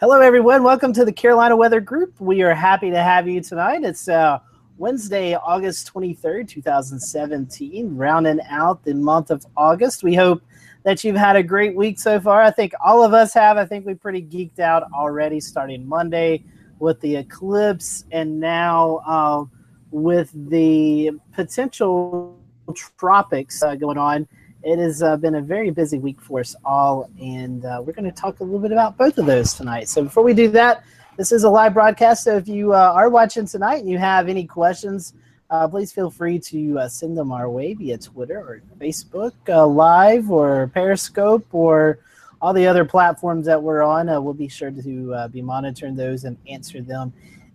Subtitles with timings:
[0.00, 0.62] Hello, everyone.
[0.62, 2.20] Welcome to the Carolina Weather Group.
[2.20, 3.82] We are happy to have you tonight.
[3.82, 4.38] It's uh,
[4.76, 10.04] Wednesday, August 23rd, 2017, rounding out the month of August.
[10.04, 10.40] We hope
[10.84, 12.42] that you've had a great week so far.
[12.42, 13.56] I think all of us have.
[13.56, 16.44] I think we pretty geeked out already starting Monday
[16.78, 19.46] with the eclipse and now uh,
[19.90, 22.38] with the potential
[22.72, 24.28] tropics uh, going on
[24.68, 28.04] it has uh, been a very busy week for us all, and uh, we're going
[28.04, 29.88] to talk a little bit about both of those tonight.
[29.88, 30.84] So before we do that,
[31.16, 32.24] this is a live broadcast.
[32.24, 35.14] So if you uh, are watching tonight and you have any questions,
[35.48, 39.66] uh, please feel free to uh, send them our way via Twitter or Facebook uh,
[39.66, 42.00] Live or Periscope or
[42.42, 44.06] all the other platforms that we're on.
[44.22, 47.10] we'll be sure to be monitoring those and answer them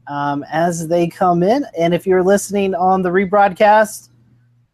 [0.08, 1.64] um, as they come in.
[1.78, 4.10] And if you're listening on the rebroadcast,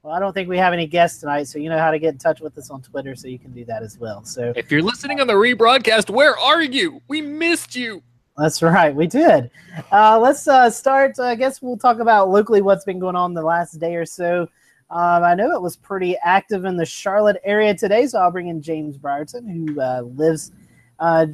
[0.03, 2.13] well, I don't think we have any guests tonight, so you know how to get
[2.13, 4.23] in touch with us on Twitter, so you can do that as well.
[4.23, 7.01] So if you're listening on the rebroadcast, where are you?
[7.07, 8.01] We missed you.
[8.37, 9.51] That's right, we did.
[9.91, 11.19] Uh, let's uh, start.
[11.19, 14.47] I guess we'll talk about locally what's been going on the last day or so.
[14.89, 18.47] Um, I know it was pretty active in the Charlotte area today, so I'll bring
[18.47, 20.53] in James Brierton, who uh, lives
[20.99, 21.27] uh,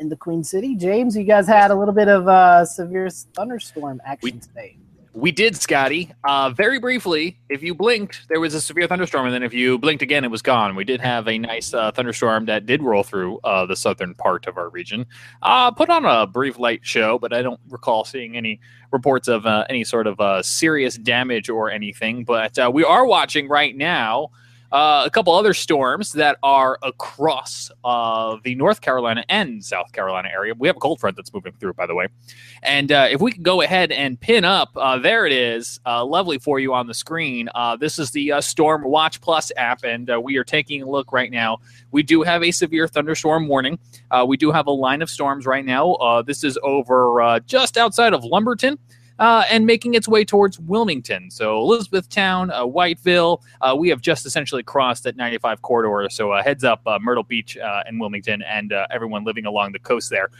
[0.00, 0.74] in the Queen City.
[0.74, 4.76] James, you guys had a little bit of uh, severe thunderstorm action we, today.
[5.14, 6.12] We did, Scotty.
[6.22, 9.78] Uh, very briefly, if you blinked, there was a severe thunderstorm, and then if you
[9.78, 10.76] blinked again, it was gone.
[10.76, 14.46] We did have a nice uh, thunderstorm that did roll through uh, the southern part
[14.46, 15.06] of our region.
[15.42, 18.60] Uh, put on a brief light show, but I don't recall seeing any
[18.92, 22.24] reports of uh, any sort of uh, serious damage or anything.
[22.24, 24.30] But we are watching right now
[24.72, 30.28] uh, a couple other storms that are across uh, the North Carolina and South Carolina
[30.32, 30.54] area.
[30.56, 32.08] We have a cold front that's moving through, by the way.
[32.62, 36.04] And uh, if we can go ahead and pin up, uh, there it is, uh,
[36.04, 37.48] lovely for you on the screen.
[37.80, 41.58] This is the Storm Watch Plus app, and we are taking a look right now.
[41.90, 43.78] We do have a severe thunderstorm warning.
[44.26, 46.22] we do have a line of storms right now.
[46.26, 48.78] this is over just outside of Lumberton
[49.18, 51.30] uh, and making its way towards Wilmington.
[51.30, 56.08] So Elizabethtown, uh, Whiteville, uh, we have just essentially crossed that 95 corridor.
[56.10, 60.10] So uh, heads up, uh, Myrtle Beach and Wilmington, and everyone living along the coast
[60.10, 60.30] there.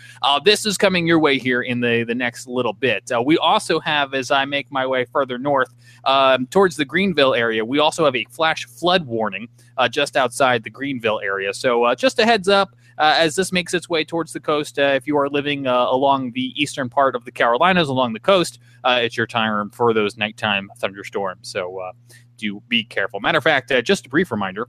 [0.44, 3.10] this is coming your way here in the the next little bit.
[3.24, 5.74] we also have, as I make my way further north
[6.04, 9.48] um, towards the Greenville area, we also have a flash flood warning
[9.90, 11.52] just outside the Greenville area.
[11.54, 14.78] So just a heads up as this makes its way towards the coast.
[14.78, 18.20] Uh, if you are living uh, along the eastern part of the Carolinas, along the
[18.20, 21.48] coast, it's your time for those nighttime thunderstorms.
[21.48, 21.92] So
[22.36, 23.20] do be careful.
[23.20, 24.68] Matter of fact, just a brief reminder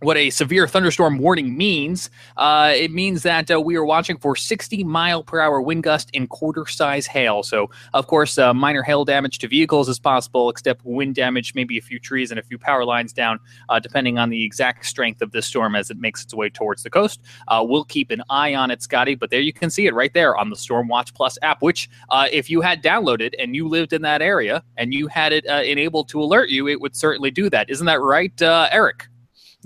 [0.00, 2.10] what a severe thunderstorm warning means.
[2.36, 6.10] Uh, it means that uh, we are watching for 60 mile per hour wind gust
[6.12, 7.42] and quarter size hail.
[7.42, 11.78] So, of course, uh, minor hail damage to vehicles is possible, except wind damage, maybe
[11.78, 15.22] a few trees and a few power lines down, uh, depending on the exact strength
[15.22, 17.22] of this storm as it makes its way towards the coast.
[17.48, 20.12] Uh, we'll keep an eye on it, Scotty, but there you can see it right
[20.12, 23.66] there on the Storm Watch Plus app, which, uh, if you had downloaded and you
[23.66, 27.30] lived in that area and you had it enabled to alert you, it would certainly
[27.30, 27.70] do that.
[27.70, 29.08] Isn't that right, Eric?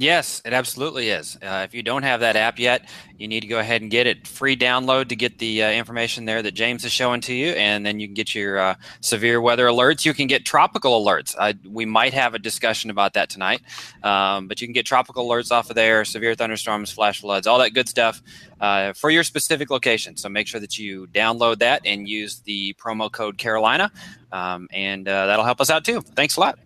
[0.01, 1.37] Yes, it absolutely is.
[1.43, 2.89] Uh, if you don't have that app yet,
[3.19, 4.27] you need to go ahead and get it.
[4.27, 7.85] Free download to get the uh, information there that James is showing to you, and
[7.85, 10.07] then you can get your uh, severe weather alerts.
[10.07, 11.37] You can get tropical alerts.
[11.69, 13.61] we might have a discussion about that tonight,
[14.03, 17.59] um, but you can get tropical alerts off of there, severe thunderstorms, flash floods, all
[17.59, 18.23] that good stuff
[18.63, 20.17] uh, for your specific location.
[20.17, 23.93] So make sure that you download that and use the promo code Carolina,
[24.33, 26.01] um, and uh, that'll help us out too.
[26.01, 26.59] Thanks a lot.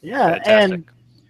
[0.00, 0.72] Yeah, Fantastic.
[0.72, 0.84] and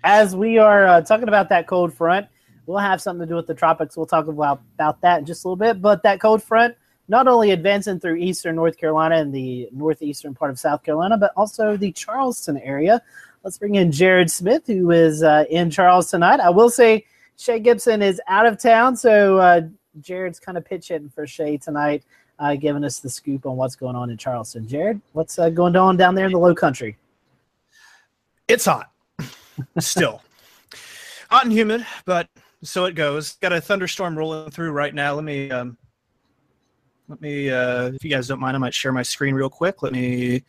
[0.04, 2.26] as we are uh, talking about that cold front,
[2.66, 3.96] we'll have something to do with the tropics.
[3.96, 5.80] We'll talk about, about that in just a little bit.
[5.80, 6.74] But that cold front,
[7.08, 11.32] not only advancing through eastern North Carolina and the northeastern part of South Carolina, but
[11.36, 13.02] also the Charleston area.
[13.44, 16.40] Let's bring in Jared Smith, who is uh, in Charleston tonight.
[16.40, 17.04] I will say
[17.36, 19.62] Shay Gibson is out of town, so uh,
[20.00, 22.04] Jared's kind of pitching for Shay tonight,
[22.38, 24.66] uh, giving us the scoop on what's going on in Charleston.
[24.68, 26.96] Jared, what's uh, going on down there in the low country?
[28.46, 28.91] It's hot
[29.78, 30.22] still
[31.30, 32.28] hot and humid, but
[32.62, 33.34] so it goes.
[33.36, 35.14] Got a thunderstorm rolling through right now.
[35.14, 35.76] Let me um,
[37.08, 39.82] let me uh, if you guys don't mind, I might share my screen real quick.
[39.82, 40.44] Let me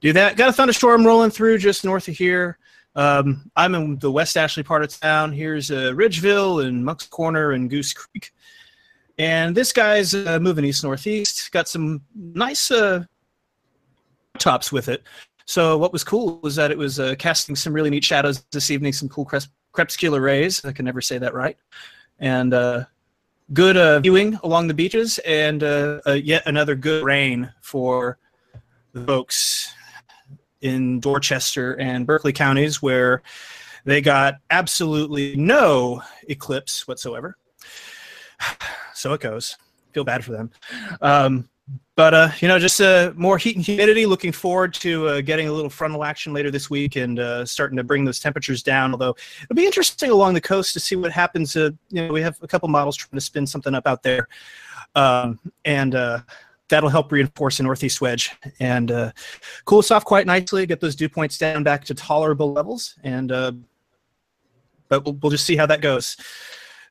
[0.00, 0.36] do that.
[0.36, 2.58] Got a thunderstorm rolling through just north of here.
[2.94, 5.32] Um, I'm in the West Ashley part of town.
[5.32, 8.32] Here's uh, Ridgeville and Moncks Corner and Goose Creek.
[9.18, 11.52] And this guy's uh, moving east northeast.
[11.52, 13.04] Got some nice uh,
[14.38, 15.02] tops with it.
[15.46, 18.70] So what was cool was that it was uh, casting some really neat shadows this
[18.70, 19.28] evening, some cool
[19.72, 20.64] crepuscular rays.
[20.64, 21.56] I can never say that right.
[22.18, 22.84] And uh,
[23.52, 28.18] good uh, viewing along the beaches, and uh, yet another good rain for
[28.92, 29.74] the folks
[30.60, 33.22] in Dorchester and Berkeley counties, where
[33.84, 37.36] they got absolutely no eclipse whatsoever.
[38.94, 39.56] So it goes.
[39.92, 40.50] feel bad for them.
[41.00, 41.48] Um,
[41.94, 44.06] but uh, you know, just uh, more heat and humidity.
[44.06, 47.76] Looking forward to uh, getting a little frontal action later this week and uh, starting
[47.76, 48.92] to bring those temperatures down.
[48.92, 51.54] Although it'll be interesting along the coast to see what happens.
[51.54, 54.28] Uh, you know, we have a couple models trying to spin something up out there,
[54.94, 56.20] um, and uh,
[56.68, 59.12] that'll help reinforce a northeast wedge and
[59.66, 60.64] cool us off quite nicely.
[60.64, 63.28] Get those dew points down back to tolerable levels, and
[64.88, 66.16] but we'll, we'll just see how that goes.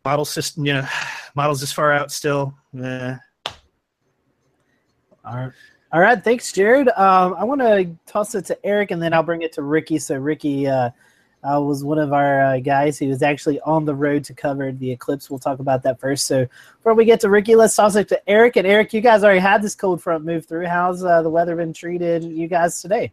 [0.06, 0.88] Model system, you know,
[1.36, 2.54] models this far out still.
[2.80, 3.16] Eh.
[5.26, 5.52] All right.
[5.94, 6.24] All right.
[6.24, 6.88] Thanks, Jared.
[6.90, 10.00] Um, I want to toss it to Eric and then I'll bring it to Ricky.
[10.00, 10.92] So, Ricky uh,
[11.44, 14.72] uh, was one of our uh, guys who was actually on the road to cover
[14.72, 15.30] the eclipse.
[15.30, 16.28] We'll talk about that first.
[16.28, 16.48] So,
[16.78, 18.56] before we get to Ricky, let's toss it to Eric.
[18.56, 20.68] And, Eric, you guys already had this cold front move through.
[20.68, 23.12] How's uh, the weather been treated you guys today?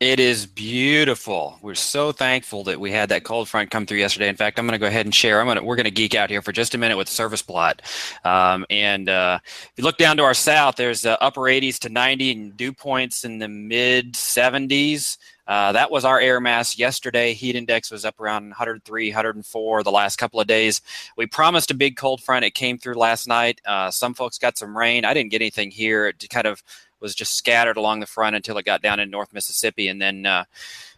[0.00, 1.56] It is beautiful.
[1.62, 4.28] We're so thankful that we had that cold front come through yesterday.
[4.28, 5.40] In fact, I'm going to go ahead and share.
[5.40, 7.14] I'm going to, we're going to geek out here for just a minute with the
[7.14, 7.80] surface plot.
[8.24, 11.90] Um, and uh, if you look down to our south, there's uh, upper 80s to
[11.90, 15.16] 90 and dew points in the mid 70s.
[15.46, 17.32] Uh, that was our air mass yesterday.
[17.32, 20.80] Heat index was up around 103, 104 the last couple of days.
[21.16, 22.44] We promised a big cold front.
[22.44, 23.60] It came through last night.
[23.64, 25.04] Uh, some folks got some rain.
[25.04, 26.08] I didn't get anything here.
[26.08, 26.62] It kind of
[27.04, 30.24] was just scattered along the front until it got down in North Mississippi, and then
[30.24, 30.44] uh,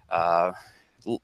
[0.08, 0.52] uh,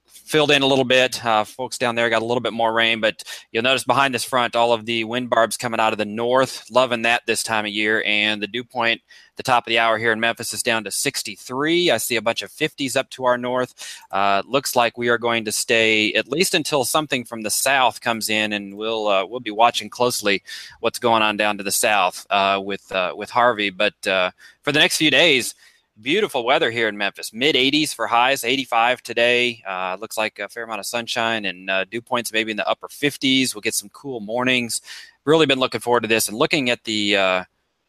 [0.06, 1.24] filled in a little bit.
[1.24, 4.24] Uh, folks down there got a little bit more rain, but you'll notice behind this
[4.24, 6.70] front, all of the wind barbs coming out of the north.
[6.70, 9.02] Loving that this time of year, and the dew point
[9.36, 11.90] the top of the hour here in Memphis is down to 63.
[11.90, 13.74] I see a bunch of 50s up to our north.
[14.10, 18.00] Uh, looks like we are going to stay at least until something from the south
[18.00, 20.42] comes in, and we'll uh, we'll be watching closely
[20.80, 23.70] what's going on down to the south uh, with uh, with Harvey.
[23.70, 24.32] But uh,
[24.62, 25.54] for the next few days,
[26.02, 27.32] beautiful weather here in Memphis.
[27.32, 29.62] Mid 80s for highs, 85 today.
[29.66, 32.68] Uh, looks like a fair amount of sunshine and uh, dew points maybe in the
[32.68, 33.54] upper 50s.
[33.54, 34.82] We'll get some cool mornings.
[35.24, 37.44] Really been looking forward to this and looking at the uh,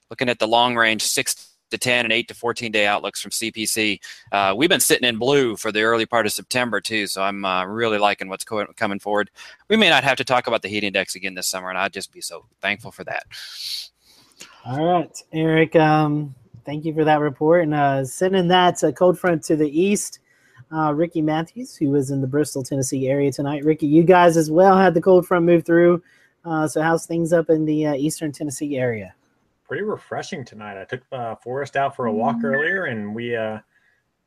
[0.09, 3.31] looking at the long range six to 10 and 8 to 14 day outlooks from
[3.31, 3.99] CPC.
[4.31, 7.07] Uh, we've been sitting in blue for the early part of September, too.
[7.07, 9.31] So I'm uh, really liking what's co- coming forward.
[9.69, 11.91] We may not have to talk about the heat index again this summer, and I'd
[11.91, 13.23] just be so thankful for that.
[14.65, 15.75] All right, Eric.
[15.75, 17.63] Um, thank you for that report.
[17.63, 20.19] And uh, sending that uh, cold front to the east,
[20.71, 23.63] uh, Ricky Matthews, who was in the Bristol, Tennessee area tonight.
[23.63, 26.01] Ricky, you guys as well had the cold front move through.
[26.45, 29.13] Uh, so, how's things up in the uh, eastern Tennessee area?
[29.73, 30.79] pretty refreshing tonight.
[30.79, 32.45] I took uh, Forrest out for a walk mm-hmm.
[32.45, 33.57] earlier, and we uh,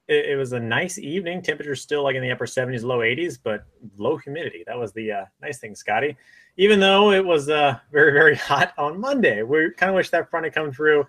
[0.08, 1.40] it, it, was a nice evening.
[1.40, 3.64] Temperatures still like in the upper 70s, low 80s, but
[3.96, 4.64] low humidity.
[4.66, 6.16] That was the uh, nice thing, Scotty.
[6.56, 10.30] Even though it was uh, very very hot on Monday, we kind of wish that
[10.30, 11.06] front had come through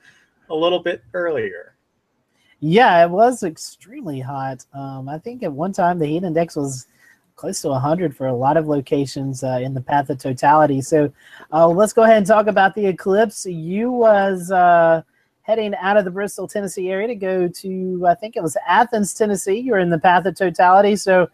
[0.49, 1.75] a little bit earlier.
[2.59, 4.65] Yeah, it was extremely hot.
[4.73, 6.87] Um, I think at one time the heat index was
[7.35, 10.81] close to 100 for a lot of locations uh, in the path of totality.
[10.81, 11.13] So
[11.53, 13.45] uh, let's go ahead and talk about the eclipse.
[13.45, 15.03] You was uh,
[15.43, 19.13] heading out of the Bristol, Tennessee area to go to, I think it was Athens,
[19.13, 19.59] Tennessee.
[19.59, 20.95] You were in the path of totality.
[20.95, 21.29] So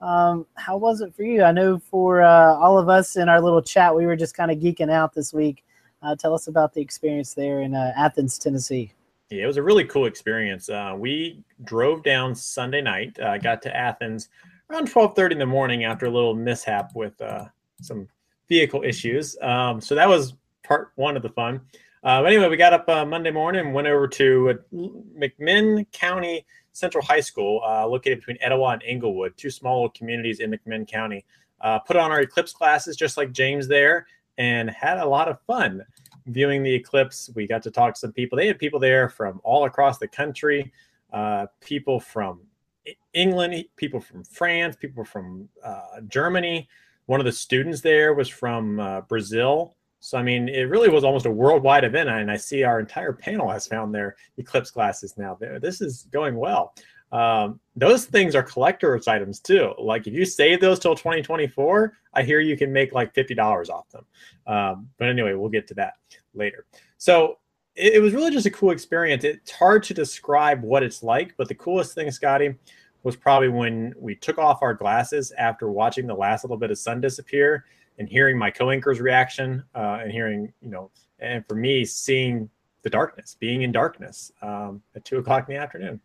[0.00, 1.42] um, how was it for you?
[1.42, 4.52] I know for uh, all of us in our little chat, we were just kind
[4.52, 5.64] of geeking out this week.
[6.02, 8.92] Uh, tell us about the experience there in uh, Athens, Tennessee.
[9.30, 10.70] Yeah, it was a really cool experience.
[10.96, 14.28] we drove down Sunday night, got to Athens–
[14.70, 17.46] around 12:30 in the morning after a little mishap with uh,
[17.80, 18.08] some
[18.48, 19.36] vehicle issues.
[19.40, 21.60] Um, so that was part one of the fun.
[22.04, 27.04] Uh, anyway, we got up uh, Monday morning and went over to McMinn County Central
[27.04, 31.24] High School, uh, located between Etowah and Englewood, two small communities in McMinn County.
[31.60, 34.06] Uh, put on our eclipse classes just like James there,
[34.38, 35.84] and had a lot of fun
[36.26, 37.28] viewing the eclipse.
[37.34, 38.36] We got to talk to some people.
[38.36, 40.72] They had people there from all across the country,
[41.12, 42.40] uh, people from
[43.12, 46.68] England, people from France, people from uh, Germany.
[47.06, 49.74] One of the students there was from uh, Brazil.
[50.00, 52.08] So, I mean, it really was almost a worldwide event.
[52.08, 55.36] And I see our entire panel has found their eclipse glasses now.
[55.60, 56.74] This is going well.
[57.10, 59.72] Um, those things are collector's items too.
[59.78, 63.88] Like if you save those till 2024, I hear you can make like $50 off
[63.90, 64.04] them.
[64.46, 65.94] Um, but anyway, we'll get to that
[66.34, 66.66] later.
[66.98, 67.38] So
[67.74, 69.24] it, it was really just a cool experience.
[69.24, 72.54] It's hard to describe what it's like, but the coolest thing, Scotty,
[73.04, 76.78] was probably when we took off our glasses after watching the last little bit of
[76.78, 77.64] sun disappear
[77.98, 82.50] and hearing my co-anchor's reaction uh, and hearing, you know, and for me seeing
[82.82, 86.00] the darkness, being in darkness um, at two o'clock in the afternoon.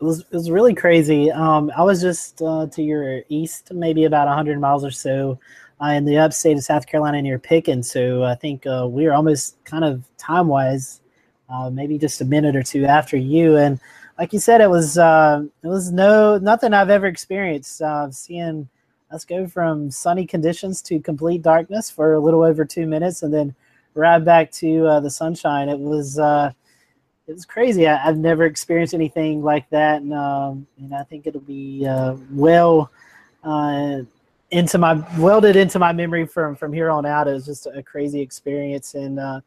[0.00, 1.30] It was, it was really crazy.
[1.30, 5.38] Um, I was just uh, to your east, maybe about 100 miles or so
[5.78, 7.90] uh, in the upstate of South Carolina near Pickens.
[7.90, 11.02] So I think uh, we were almost kind of time wise,
[11.50, 13.58] uh, maybe just a minute or two after you.
[13.58, 13.78] And
[14.18, 17.82] like you said, it was uh, it was no nothing I've ever experienced.
[17.82, 18.70] Uh, seeing
[19.10, 23.34] us go from sunny conditions to complete darkness for a little over two minutes, and
[23.34, 23.54] then
[23.94, 25.68] right back to the sunshine.
[25.68, 26.18] It was
[27.30, 27.86] it was crazy.
[27.86, 32.16] I, have never experienced anything like that, and um, and I think it'll be uh,
[32.32, 32.90] well
[33.44, 34.00] uh,
[34.50, 37.28] into my welded into my memory from from here on out.
[37.28, 39.40] It was just a crazy experience, and uh,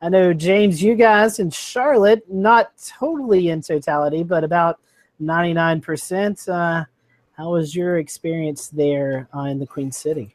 [0.00, 4.80] I know James, you guys in Charlotte, not totally in totality, but about
[5.20, 6.48] ninety nine percent.
[6.48, 6.86] Uh,
[7.36, 10.34] how was your experience there uh, in the Queen City?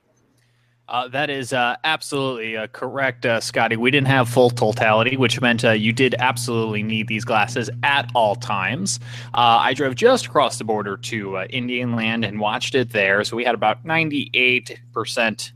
[0.89, 3.77] Uh, that is uh, absolutely uh, correct, uh, Scotty.
[3.77, 8.11] We didn't have full totality, which meant uh, you did absolutely need these glasses at
[8.13, 8.99] all times.
[9.33, 13.23] Uh, I drove just across the border to Indian Land and watched it there.
[13.23, 15.51] So we had about 98%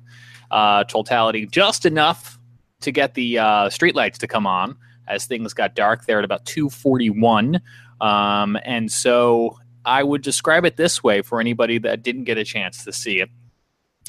[0.88, 2.40] totality, just enough
[2.80, 4.78] to get the streetlights to come on
[5.10, 7.60] as things got dark there at about 241.
[8.00, 12.46] Um, and so I would describe it this way for anybody that didn't get a
[12.46, 13.30] chance to see it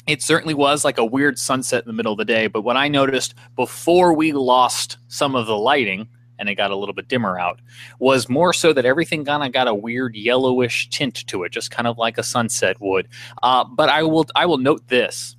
[0.09, 2.47] it certainly was like a weird sunset in the middle of the day.
[2.47, 6.07] But what I noticed before we lost some of the lighting
[6.39, 7.59] and it got a little bit dimmer out
[7.99, 11.69] was more so that everything kind of got a weird yellowish tint to it, just
[11.69, 13.07] kind of like a sunset would.
[13.43, 15.35] Uh, but I will I will note this: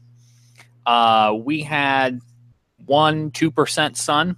[0.86, 2.20] uh, we had
[2.84, 4.36] one two percent sun.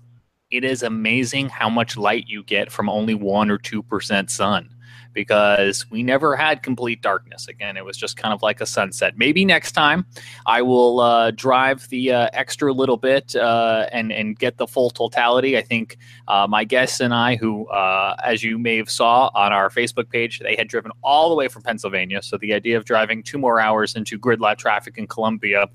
[0.51, 4.71] It is amazing how much light you get from only one or two percent sun
[5.13, 7.49] because we never had complete darkness.
[7.49, 9.17] Again, it was just kind of like a sunset.
[9.17, 10.07] Maybe next time
[10.47, 14.91] I will uh, drive the uh, extra little bit uh, and and get the full
[14.91, 15.57] totality.
[15.57, 19.53] I think uh, my guests and I, who uh, as you may have saw on
[19.53, 22.23] our Facebook page, they had driven all the way from Pennsylvania.
[22.23, 25.69] So the idea of driving two more hours into gridlock traffic in Columbia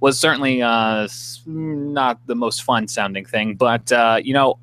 [0.00, 3.54] was certainly not the most fun sounding thing.
[3.54, 3.90] But
[4.24, 4.58] you know,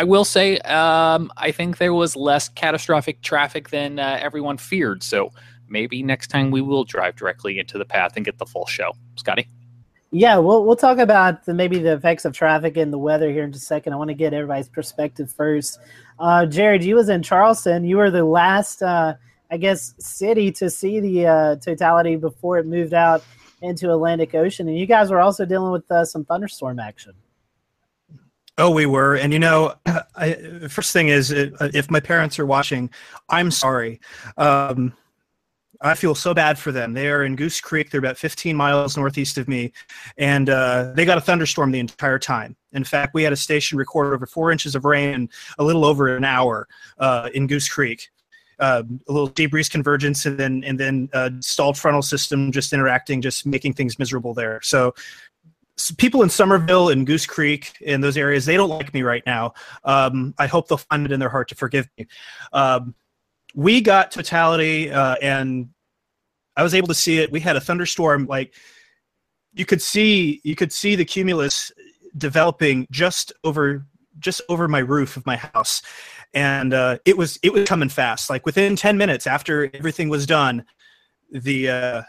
[0.00, 5.02] I will say, um, I think there was less catastrophic traffic than uh, everyone feared.
[5.02, 5.30] So
[5.68, 8.92] maybe next time we will drive directly into the path and get the full show.
[9.16, 9.46] Scotty?
[10.10, 13.44] Yeah, we'll we'll talk about the, maybe the effects of traffic and the weather here
[13.44, 13.92] in just a second.
[13.92, 15.78] I want to get everybody's perspective first.
[16.18, 17.84] Uh, Jared, you was in Charleston.
[17.84, 19.16] You were the last, uh,
[19.50, 23.22] I guess, city to see the uh, totality before it moved out
[23.60, 27.12] into Atlantic Ocean, and you guys were also dealing with uh, some thunderstorm action.
[28.60, 29.74] Oh, we were, and you know,
[30.16, 30.34] I,
[30.68, 32.90] first thing is, if my parents are watching,
[33.30, 34.00] I'm sorry.
[34.36, 34.92] Um,
[35.80, 36.92] I feel so bad for them.
[36.92, 37.90] They are in Goose Creek.
[37.90, 39.72] They're about 15 miles northeast of me,
[40.18, 42.54] and uh, they got a thunderstorm the entire time.
[42.72, 45.86] In fact, we had a station record over four inches of rain in a little
[45.86, 48.10] over an hour uh, in Goose Creek.
[48.58, 53.22] Uh, a little breeze convergence, and then and then uh, stalled frontal system just interacting,
[53.22, 54.60] just making things miserable there.
[54.62, 54.94] So
[55.98, 59.54] people in Summerville and Goose Creek in those areas, they don't like me right now.
[59.84, 62.06] Um, I hope they'll find it in their heart to forgive me.
[62.52, 62.94] Um,
[63.54, 65.70] we got totality, uh, and
[66.56, 67.32] I was able to see it.
[67.32, 68.54] We had a thunderstorm, like
[69.52, 71.72] you could see, you could see the cumulus
[72.16, 73.86] developing just over,
[74.18, 75.82] just over my roof of my house,
[76.34, 78.30] and uh, it was it was coming fast.
[78.30, 80.64] Like within ten minutes after everything was done,
[81.30, 82.02] the uh,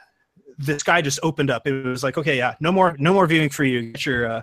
[0.58, 1.68] the guy just opened up.
[1.68, 3.92] It was like, okay, yeah, no more, no more viewing for you.
[3.92, 4.42] Get your, uh,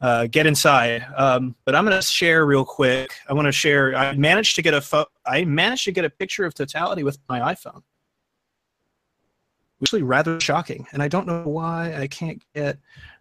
[0.00, 1.06] uh, get inside.
[1.16, 3.12] Um, but I'm going to share real quick.
[3.28, 3.94] I want to share.
[3.96, 7.18] I managed to get a fo- I managed to get a picture of totality with
[7.28, 7.82] my iPhone.
[9.82, 12.78] Actually, rather shocking, and I don't know why I can't get.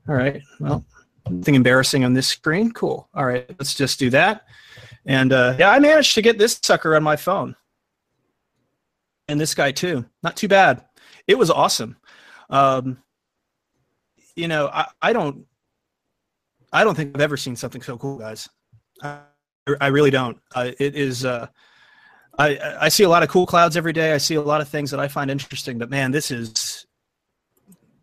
[0.07, 0.85] All right, well,
[1.29, 2.71] nothing embarrassing on this screen.
[2.71, 3.07] Cool.
[3.13, 4.45] All right, let's just do that.
[5.05, 7.55] And uh, yeah, I managed to get this sucker on my phone,
[9.27, 10.05] and this guy too.
[10.21, 10.83] Not too bad.
[11.27, 11.97] It was awesome.
[12.53, 12.97] Um,
[14.35, 15.45] you know, I, I don't,
[16.71, 18.47] I don't think I've ever seen something so cool, guys.
[19.01, 19.19] I,
[19.81, 20.37] I really don't.
[20.53, 21.25] Uh, it is.
[21.25, 21.47] Uh,
[22.37, 24.13] I I see a lot of cool clouds every day.
[24.13, 26.85] I see a lot of things that I find interesting, but man, this is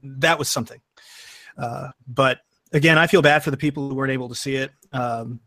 [0.02, 0.80] that was something.
[1.58, 2.38] Uh, but
[2.72, 4.70] again, I feel bad for the people who weren't able to see it.
[4.92, 5.40] Um,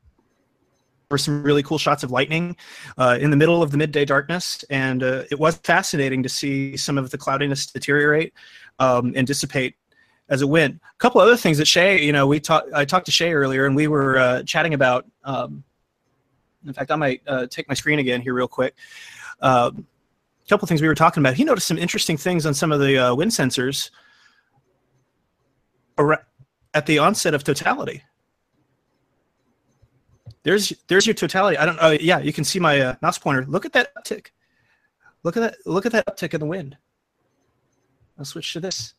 [1.13, 2.58] were some really cool shots of lightning
[2.98, 6.75] uh, in the middle of the midday darkness, and uh, it was fascinating to see
[6.75, 8.34] some of the cloudiness deteriorate
[8.79, 9.75] um, and dissipate
[10.29, 10.75] as it went.
[10.75, 12.74] A couple other things that Shay, you know, we talked.
[12.74, 15.05] I talked to Shay earlier, and we were uh, chatting about.
[15.24, 15.63] Um,
[16.65, 18.74] in fact, I might uh, take my screen again here real quick.
[19.39, 21.36] Uh, a couple things we were talking about.
[21.36, 23.91] He noticed some interesting things on some of the uh, wind sensors
[26.74, 28.03] at the onset of totality.
[30.43, 31.57] There's there's your totality.
[31.57, 31.91] I don't know.
[31.91, 33.45] yeah, you can see my uh, mouse pointer.
[33.45, 34.27] Look at that uptick.
[35.23, 35.55] Look at that.
[35.65, 36.77] Look at that uptick in the wind.
[38.17, 38.93] I'll switch to this.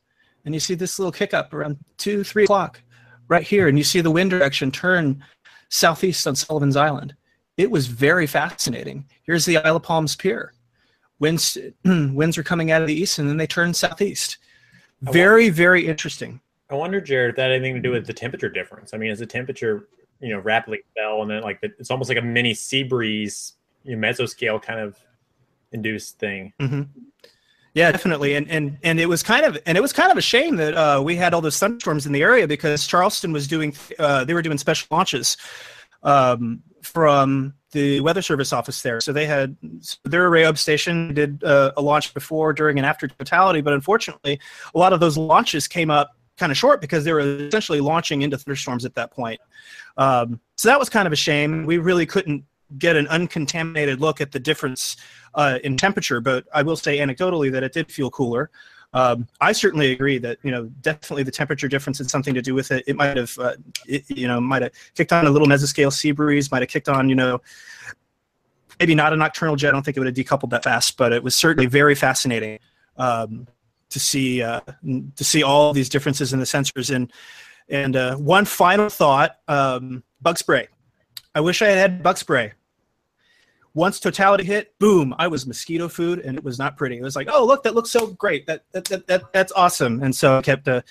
[0.44, 2.82] And you see this little kick up around 2, 3 o'clock
[3.28, 3.68] right here.
[3.68, 5.24] And you see the wind direction turn
[5.70, 7.14] southeast on Sullivan's Island.
[7.56, 9.06] It was very fascinating.
[9.22, 10.52] Here's the Isle of Palms Pier.
[11.20, 14.38] Winds, winds are coming out of the east and then they turn southeast.
[15.00, 16.40] Very, very interesting.
[16.70, 18.94] I I wonder, Jared, if that had anything to do with the temperature difference.
[18.94, 19.88] I mean, is the temperature,
[20.20, 23.54] you know, rapidly fell, and then like the, it's almost like a mini sea breeze,
[23.82, 24.96] you know, mesoscale kind of
[25.72, 26.52] induced thing.
[26.60, 26.82] Mm-hmm.
[27.74, 30.22] Yeah, definitely, and and and it was kind of and it was kind of a
[30.22, 33.74] shame that uh, we had all those thunderstorms in the area because Charleston was doing
[33.98, 35.36] uh, they were doing special launches
[36.04, 39.00] um, from the Weather Service office there.
[39.00, 39.56] So they had
[40.04, 44.38] their Array station did uh, a launch before, during, and after totality, but unfortunately,
[44.74, 48.22] a lot of those launches came up kind of short because they were essentially launching
[48.22, 49.40] into thunderstorms at that point.
[49.96, 51.64] Um, so that was kind of a shame.
[51.64, 52.44] We really couldn't
[52.78, 54.96] get an uncontaminated look at the difference
[55.34, 58.50] uh, in temperature, but I will say anecdotally that it did feel cooler.
[58.94, 62.54] Um, I certainly agree that you know definitely the temperature difference had something to do
[62.54, 62.84] with it.
[62.86, 66.52] It might have uh, you know might have kicked on a little mesoscale sea breeze,
[66.52, 67.40] might have kicked on you know
[68.78, 69.68] maybe not a nocturnal jet.
[69.68, 72.60] I don't think it would have decoupled that fast, but it was certainly very fascinating
[72.96, 73.48] um,
[73.94, 74.60] to see uh,
[75.16, 76.94] to see all these differences in the sensors.
[76.94, 77.12] And
[77.68, 80.68] and uh, one final thought: um, bug spray.
[81.34, 82.52] I wish I had had bug spray
[83.74, 86.96] once totality hit, boom, I was mosquito food, and it was not pretty.
[86.96, 88.46] It was like, oh, look, that looks so great.
[88.46, 90.02] That that that, that that's awesome.
[90.02, 90.82] And so I kept uh,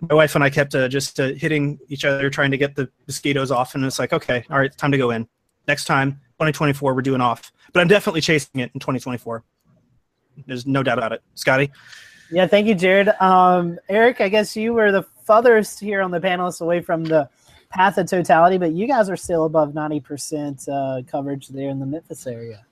[0.00, 2.90] my wife and I kept uh, just uh, hitting each other, trying to get the
[3.06, 3.74] mosquitoes off.
[3.74, 5.28] And it's like, okay, all right, it's time to go in.
[5.68, 7.52] Next time, 2024, we're doing off.
[7.72, 9.44] But I'm definitely chasing it in 2024.
[10.46, 11.22] There's no doubt about it.
[11.34, 11.70] Scotty.
[12.32, 13.08] Yeah, thank you, Jared.
[13.20, 17.28] Um, Eric, I guess you were the furthest here on the panelists away from the
[17.70, 21.86] path of totality, but you guys are still above 90% uh, coverage there in the
[21.86, 22.64] Memphis area.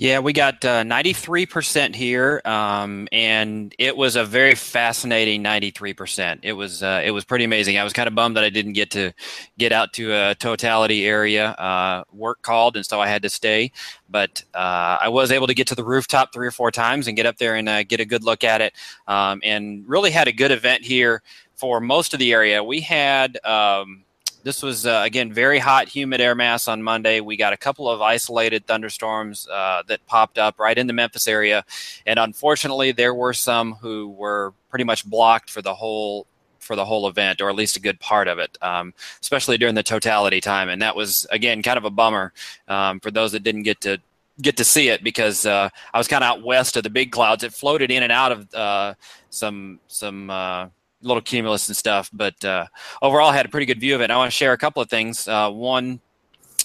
[0.00, 6.38] Yeah, we got uh, 93% here, um, and it was a very fascinating 93%.
[6.42, 7.76] It was uh, it was pretty amazing.
[7.76, 9.12] I was kind of bummed that I didn't get to
[9.58, 11.48] get out to a totality area.
[11.50, 13.72] Uh, work called, and so I had to stay.
[14.08, 17.14] But uh, I was able to get to the rooftop three or four times and
[17.14, 18.72] get up there and uh, get a good look at it,
[19.06, 21.20] um, and really had a good event here
[21.56, 22.64] for most of the area.
[22.64, 23.38] We had.
[23.44, 24.04] Um,
[24.42, 27.20] this was uh, again very hot, humid air mass on Monday.
[27.20, 31.28] We got a couple of isolated thunderstorms uh, that popped up right in the Memphis
[31.28, 31.64] area,
[32.06, 36.26] and unfortunately, there were some who were pretty much blocked for the whole
[36.58, 39.74] for the whole event, or at least a good part of it, um, especially during
[39.74, 40.68] the totality time.
[40.68, 42.32] And that was again kind of a bummer
[42.68, 43.98] um, for those that didn't get to
[44.40, 47.12] get to see it because uh, I was kind of out west of the big
[47.12, 47.44] clouds.
[47.44, 48.94] It floated in and out of uh,
[49.30, 50.68] some some uh,
[51.02, 52.10] little cumulus and stuff.
[52.12, 52.66] But uh,
[53.02, 54.10] overall, I had a pretty good view of it.
[54.10, 55.26] I want to share a couple of things.
[55.26, 56.00] Uh, one,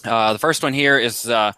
[0.03, 1.51] uh, the first one here is uh,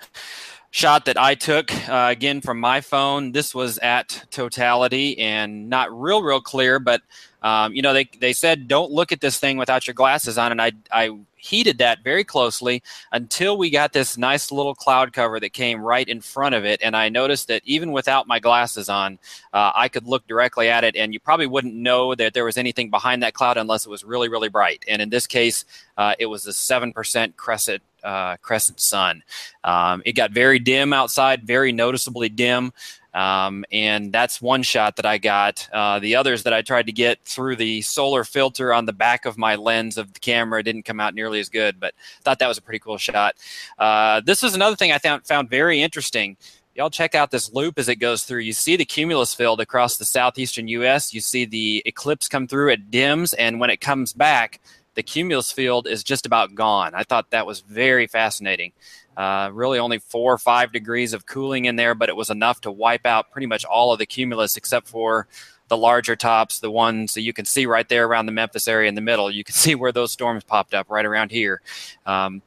[0.71, 3.31] shot that I took uh, again from my phone.
[3.31, 7.01] This was at totality and not real, real clear, but
[7.41, 10.51] um, you know they they said don't look at this thing without your glasses on,
[10.51, 15.39] and I I heeded that very closely until we got this nice little cloud cover
[15.39, 16.81] that came right in front of it.
[16.83, 19.19] And I noticed that even without my glasses on,
[19.53, 22.57] uh, I could look directly at it, and you probably wouldn't know that there was
[22.57, 24.83] anything behind that cloud unless it was really, really bright.
[24.87, 25.63] And in this case,
[25.97, 27.83] uh, it was a 7% crescent.
[28.03, 29.21] Uh, crescent sun.
[29.65, 32.71] Um, it got very dim outside, very noticeably dim.
[33.17, 35.67] Um, and that's one shot that I got.
[35.73, 39.25] Uh, the others that I tried to get through the solar filter on the back
[39.25, 42.47] of my lens of the camera didn't come out nearly as good, but thought that
[42.47, 43.33] was a pretty cool shot.
[43.79, 46.37] Uh, this is another thing I found, found very interesting.
[46.75, 48.41] Y'all check out this loop as it goes through.
[48.41, 51.11] You see the cumulus field across the southeastern U.S.
[51.11, 52.69] You see the eclipse come through.
[52.69, 54.61] It dims, and when it comes back,
[54.93, 56.93] the cumulus field is just about gone.
[56.93, 58.73] I thought that was very fascinating.
[59.17, 62.61] Uh, really, only four or five degrees of cooling in there, but it was enough
[62.61, 65.27] to wipe out pretty much all of the cumulus except for
[65.69, 68.87] the larger tops, the ones that you can see right there around the Memphis area
[68.87, 69.31] in the middle.
[69.31, 71.61] You can see where those storms popped up right around here.
[72.05, 72.43] Um,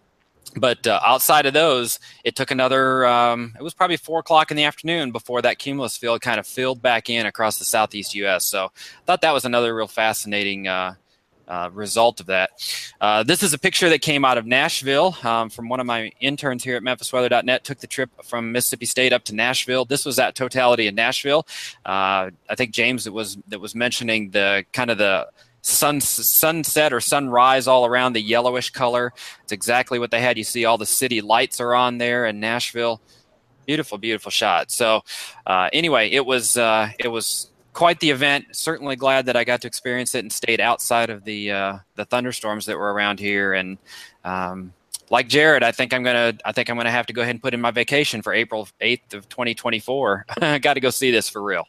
[0.56, 3.04] but uh, outside of those, it took another.
[3.04, 6.46] Um, it was probably four o'clock in the afternoon before that cumulus field kind of
[6.46, 8.44] filled back in across the southeast U.S.
[8.44, 10.94] So I thought that was another real fascinating uh,
[11.50, 12.50] uh, result of that.
[13.00, 16.12] Uh, this is a picture that came out of Nashville um, from one of my
[16.20, 17.64] interns here at MemphisWeather.net.
[17.64, 19.84] Took the trip from Mississippi State up to Nashville.
[19.84, 21.46] This was at Totality in Nashville.
[21.84, 25.28] Uh, I think James that was that was mentioning the kind of the
[25.62, 29.12] sun sunset or sunrise all around the yellowish color.
[29.42, 30.38] It's exactly what they had.
[30.38, 33.00] You see all the city lights are on there in Nashville.
[33.66, 34.70] Beautiful, beautiful shot.
[34.70, 35.02] So,
[35.46, 38.46] uh, anyway, it was uh, it was quite the event.
[38.52, 42.04] Certainly glad that I got to experience it and stayed outside of the uh, the
[42.04, 43.54] thunderstorms that were around here.
[43.54, 43.78] And
[44.24, 44.72] um,
[45.10, 47.42] like Jared, I think I'm gonna I think I'm gonna have to go ahead and
[47.42, 50.26] put in my vacation for April 8th of 2024.
[50.40, 51.66] I got to go see this for real.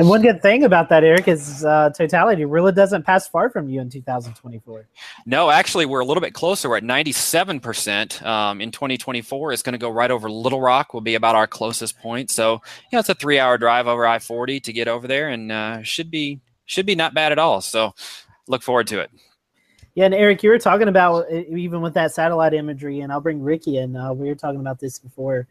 [0.00, 3.68] And one good thing about that, Eric, is uh, totality really doesn't pass far from
[3.68, 4.88] you in 2024.
[5.26, 6.70] No, actually, we're a little bit closer.
[6.70, 9.52] We're at 97% um, in 2024.
[9.52, 12.30] It's going to go right over Little Rock, will be about our closest point.
[12.30, 15.52] So, yeah, it's a three hour drive over I 40 to get over there and
[15.52, 17.60] uh, should be should be not bad at all.
[17.60, 17.94] So,
[18.48, 19.10] look forward to it.
[19.94, 23.42] Yeah, and Eric, you were talking about even with that satellite imagery, and I'll bring
[23.42, 23.96] Ricky in.
[23.96, 25.46] Uh, we were talking about this before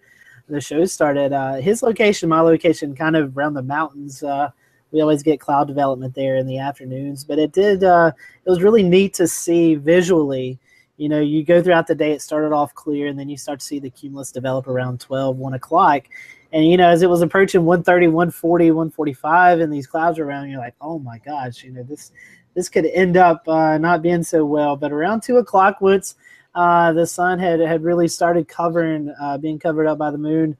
[0.53, 1.33] the show started.
[1.33, 4.23] Uh, his location, my location, kind of around the mountains.
[4.23, 4.49] Uh,
[4.91, 7.83] we always get cloud development there in the afternoons, but it did.
[7.83, 8.11] Uh,
[8.45, 10.59] it was really neat to see visually.
[10.97, 12.11] You know, you go throughout the day.
[12.11, 15.37] It started off clear, and then you start to see the cumulus develop around 12,
[15.37, 16.05] 1 o'clock.
[16.51, 20.49] And you know, as it was approaching 130, 140, 145, and these clouds are around,
[20.49, 22.11] you're like, oh my gosh, you know, this
[22.55, 24.75] this could end up uh, not being so well.
[24.75, 26.15] But around two o'clock, once
[26.55, 30.57] uh, the sun had had really started covering, uh, being covered up by the moon,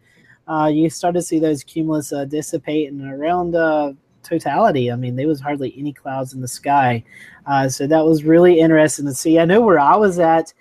[0.48, 5.16] uh, you start to see those cumulus uh, dissipate, and around uh, totality, I mean,
[5.16, 7.04] there was hardly any clouds in the sky.
[7.70, 9.40] so that was really interesting to see.
[9.40, 10.54] I know where I was at.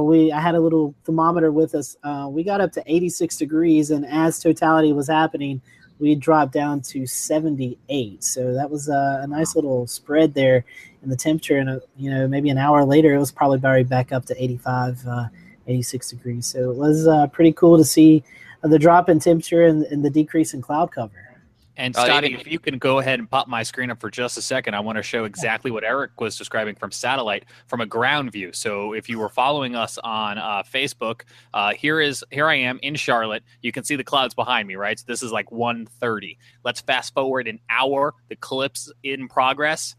[0.00, 1.96] we I had a little thermometer with us.
[2.28, 5.60] we got up to 86 degrees, and as totality was happening,
[5.98, 8.24] we dropped down to 78.
[8.24, 10.64] So that was a, a nice little spread there
[11.02, 11.58] in the temperature.
[11.58, 15.06] And, you know, maybe an hour later, it was probably already back up to 85,
[15.06, 15.24] uh,
[15.66, 16.46] 86 degrees.
[16.46, 18.22] So it was uh, pretty cool to see
[18.62, 21.32] the drop in temperature and, and the decrease in cloud cover.
[21.76, 24.10] And uh, Scotty, uh, if you can go ahead and pop my screen up for
[24.10, 27.80] just a second, I want to show exactly what Eric was describing from satellite from
[27.80, 28.52] a ground view.
[28.52, 31.22] So if you were following us on uh, Facebook,
[31.54, 33.42] uh, here is here I am in Charlotte.
[33.62, 34.98] You can see the clouds behind me, right?
[34.98, 36.36] So this is like 1:30.
[36.62, 38.14] Let's fast forward an hour.
[38.28, 39.96] The eclipse in progress.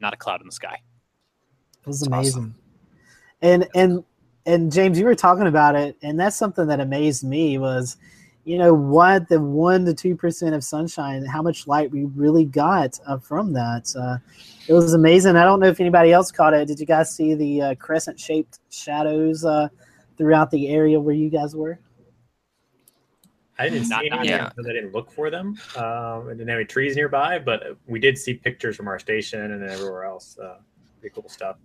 [0.00, 0.80] Not a cloud in the sky.
[1.80, 2.30] It was amazing.
[2.30, 2.54] Awesome.
[3.42, 4.04] And and
[4.44, 7.96] and James, you were talking about it, and that's something that amazed me was
[8.46, 12.44] you know what the one to two percent of sunshine how much light we really
[12.44, 14.16] got uh, from that uh,
[14.68, 17.34] it was amazing i don't know if anybody else caught it did you guys see
[17.34, 19.68] the uh, crescent shaped shadows uh,
[20.16, 21.78] throughout the area where you guys were
[23.58, 24.48] I didn't see any yeah.
[24.48, 25.58] because I didn't look for them.
[25.76, 29.52] Um, I didn't have any trees nearby, but we did see pictures from our station
[29.52, 30.38] and everywhere else.
[30.38, 30.58] Uh,
[31.00, 31.56] pretty cool stuff.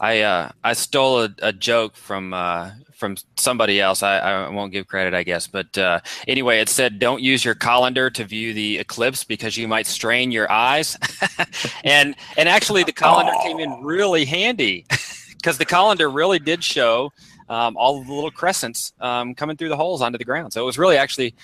[0.00, 4.02] I uh, I stole a, a joke from uh, from somebody else.
[4.02, 7.54] I, I won't give credit, I guess, but uh, anyway, it said don't use your
[7.54, 10.98] colander to view the eclipse because you might strain your eyes.
[11.84, 13.42] and and actually, the colander oh.
[13.42, 14.84] came in really handy
[15.36, 17.12] because the colander really did show
[17.54, 20.52] um, all of the little crescents um, coming through the holes onto the ground.
[20.52, 21.34] So it was really actually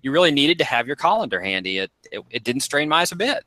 [0.00, 1.78] you really needed to have your colander handy.
[1.78, 3.44] It it, it didn't strain my eyes a bit.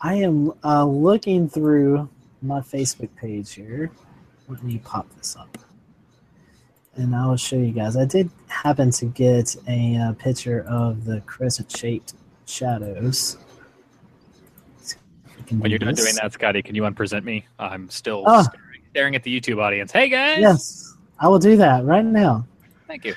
[0.00, 2.10] I am uh, looking through
[2.42, 3.90] my Facebook page here.
[4.48, 5.56] Let me pop this up.
[6.96, 7.96] And I will show you guys.
[7.96, 12.12] I did happen to get a uh, picture of the crescent-shaped
[12.44, 13.38] shadows.
[15.48, 17.46] When you're done doing that, Scotty, can you unpresent me?
[17.58, 18.44] I'm still oh.
[18.94, 19.90] Staring, at the YouTube audience.
[19.90, 20.38] Hey, guys!
[20.38, 22.46] Yes, I will do that right now.
[22.86, 23.16] Thank you.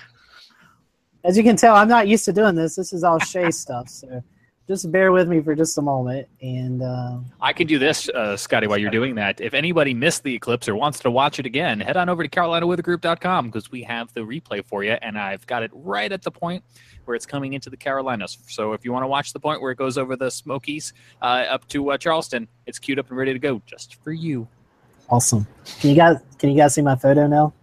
[1.23, 2.75] As you can tell, I'm not used to doing this.
[2.75, 4.23] This is all Shay stuff, so
[4.67, 6.27] just bear with me for just a moment.
[6.41, 9.39] And uh, I can do this, uh, Scotty, while you're doing that.
[9.39, 12.29] If anybody missed the eclipse or wants to watch it again, head on over to
[12.29, 16.31] CarolinaWeatherGroup.com because we have the replay for you, and I've got it right at the
[16.31, 16.63] point
[17.05, 18.35] where it's coming into the Carolinas.
[18.47, 21.45] So if you want to watch the point where it goes over the Smokies uh,
[21.49, 24.47] up to uh, Charleston, it's queued up and ready to go just for you.
[25.09, 25.47] Awesome.
[25.79, 27.53] Can you guys can you guys see my photo now?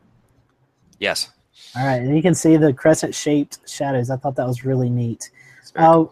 [0.98, 1.30] Yes.
[1.76, 4.08] All right, and you can see the crescent-shaped shadows.
[4.08, 5.30] I thought that was really neat.
[5.74, 6.04] Uh,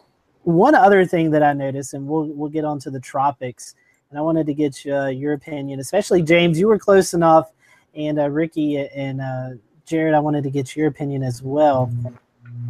[0.43, 3.75] one other thing that I noticed, and we'll we'll get on to the tropics,
[4.11, 6.59] and I wanted to get uh, your opinion, especially James.
[6.59, 7.53] You were close enough,
[7.95, 9.51] and uh, Ricky and uh,
[9.87, 10.15] Jared.
[10.15, 11.93] I wanted to get your opinion as well.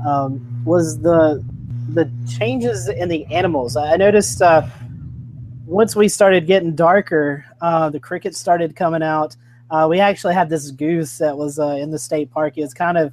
[0.06, 1.42] Um, was the
[1.88, 3.76] the changes in the animals?
[3.76, 4.66] I noticed uh,
[5.72, 9.34] once we started getting darker, uh, the crickets started coming out.
[9.70, 12.54] Uh, we actually had this goose that was in the state park.
[12.54, 13.12] He was kind of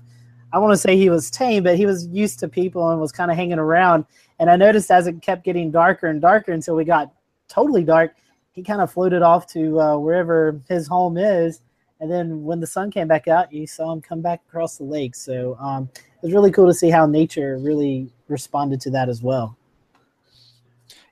[0.52, 3.12] I want to say he was tame, but he was used to people and was
[3.12, 4.06] kind of hanging around.
[4.40, 7.14] And I noticed as it kept getting darker and darker until we got
[7.48, 8.16] totally dark,
[8.54, 11.62] he kind of floated off to uh, wherever his home is.
[12.00, 14.86] And then when the sun came back out, you saw him come back across the
[14.86, 15.16] lake.
[15.16, 19.22] So um, it was really cool to see how nature really responded to that as
[19.22, 19.56] well.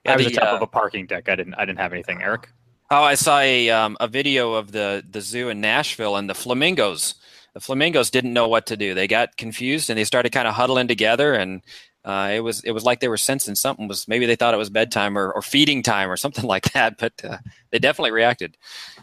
[0.08, 1.28] Yeah, I was the, top uh, of a parking deck.
[1.28, 1.54] I didn't.
[1.54, 2.50] I didn't have anything, Eric.
[2.90, 6.34] Oh, I saw a um, a video of the the zoo in Nashville and the
[6.34, 7.14] flamingos.
[7.54, 8.94] The flamingos didn't know what to do.
[8.94, 11.62] They got confused and they started kind of huddling together and
[12.04, 14.58] uh, it was it was like they were sensing something was maybe they thought it
[14.58, 17.36] was bedtime or, or feeding time or something like that, but uh,
[17.70, 18.56] they definitely reacted.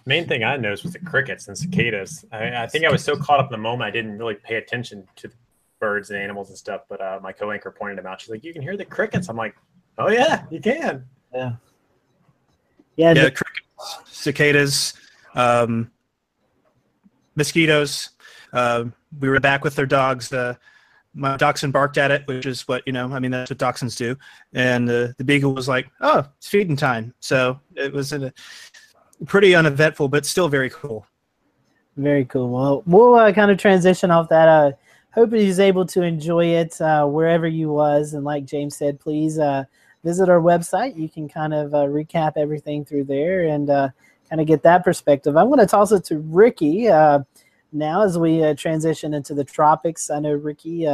[0.05, 2.25] Main thing I noticed was the crickets and cicadas.
[2.31, 4.55] I, I, think I was so caught up in the moment I didn't really pay
[4.55, 5.35] attention to the
[5.79, 6.81] birds and animals and stuff.
[6.89, 8.21] But uh, my co-anchor pointed them out.
[8.21, 9.55] She's like, "You can hear the crickets." I'm like,
[9.97, 11.55] "Oh yeah, you can." Yeah.
[12.95, 13.13] Yeah.
[13.13, 14.93] yeah the- crickets, cicadas,
[15.35, 15.91] um,
[17.35, 18.09] mosquitoes.
[18.53, 18.85] Uh,
[19.19, 20.31] we were back with their dogs.
[20.31, 20.55] Uh,
[21.13, 23.11] my dachshund barked at it, which is what you know.
[23.11, 24.17] I mean, that's what dachshunds do.
[24.53, 28.33] And uh, the beagle was like, "Oh, it's feeding time." So it was a
[29.25, 31.05] pretty uneventful, but still very cool.
[31.97, 32.49] Very cool.
[32.49, 34.47] Well, we'll uh, kind of transition off that.
[34.47, 34.71] Uh,
[35.11, 38.13] hope he's able to enjoy it uh, wherever you was.
[38.13, 39.63] And like James said, please uh,
[40.05, 40.95] visit our website.
[40.95, 43.89] You can kind of uh, recap everything through there and uh,
[44.29, 45.35] kind of get that perspective.
[45.35, 47.19] I'm going to toss it to Ricky uh,
[47.73, 50.09] now as we transition into the tropics.
[50.09, 50.87] I know Ricky,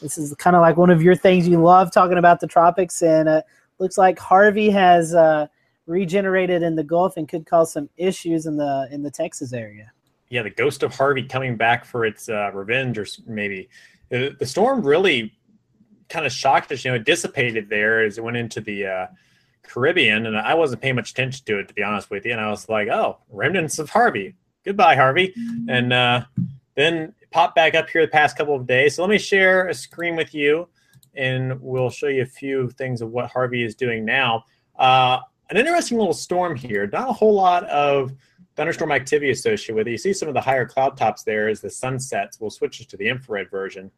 [0.00, 3.02] this is kind of like one of your things you love talking about the tropics,
[3.02, 3.42] and uh,
[3.78, 5.46] looks like Harvey has uh,
[5.86, 9.92] regenerated in the Gulf and could cause some issues in the in the Texas area.
[10.28, 13.68] Yeah, the ghost of Harvey coming back for its uh, revenge, or maybe
[14.10, 15.34] the storm really
[16.10, 16.84] kind of shocked us.
[16.84, 19.06] You know, it dissipated there as it went into the uh,
[19.62, 22.32] Caribbean, and I wasn't paying much attention to it to be honest with you.
[22.32, 24.34] And I was like, "Oh, remnants of Harvey.
[24.64, 25.32] Goodbye, Harvey."
[25.68, 26.24] And uh,
[26.74, 28.96] then popped back up here the past couple of days.
[28.96, 30.68] So let me share a screen with you,
[31.14, 34.44] and we'll show you a few things of what Harvey is doing now.
[34.78, 35.20] Uh,
[35.50, 36.86] an interesting little storm here.
[36.86, 38.12] Not a whole lot of
[38.56, 39.92] thunderstorm activity associated with it.
[39.92, 42.40] You see some of the higher cloud tops there as the sun sets.
[42.40, 43.90] We'll switch it to the infrared version.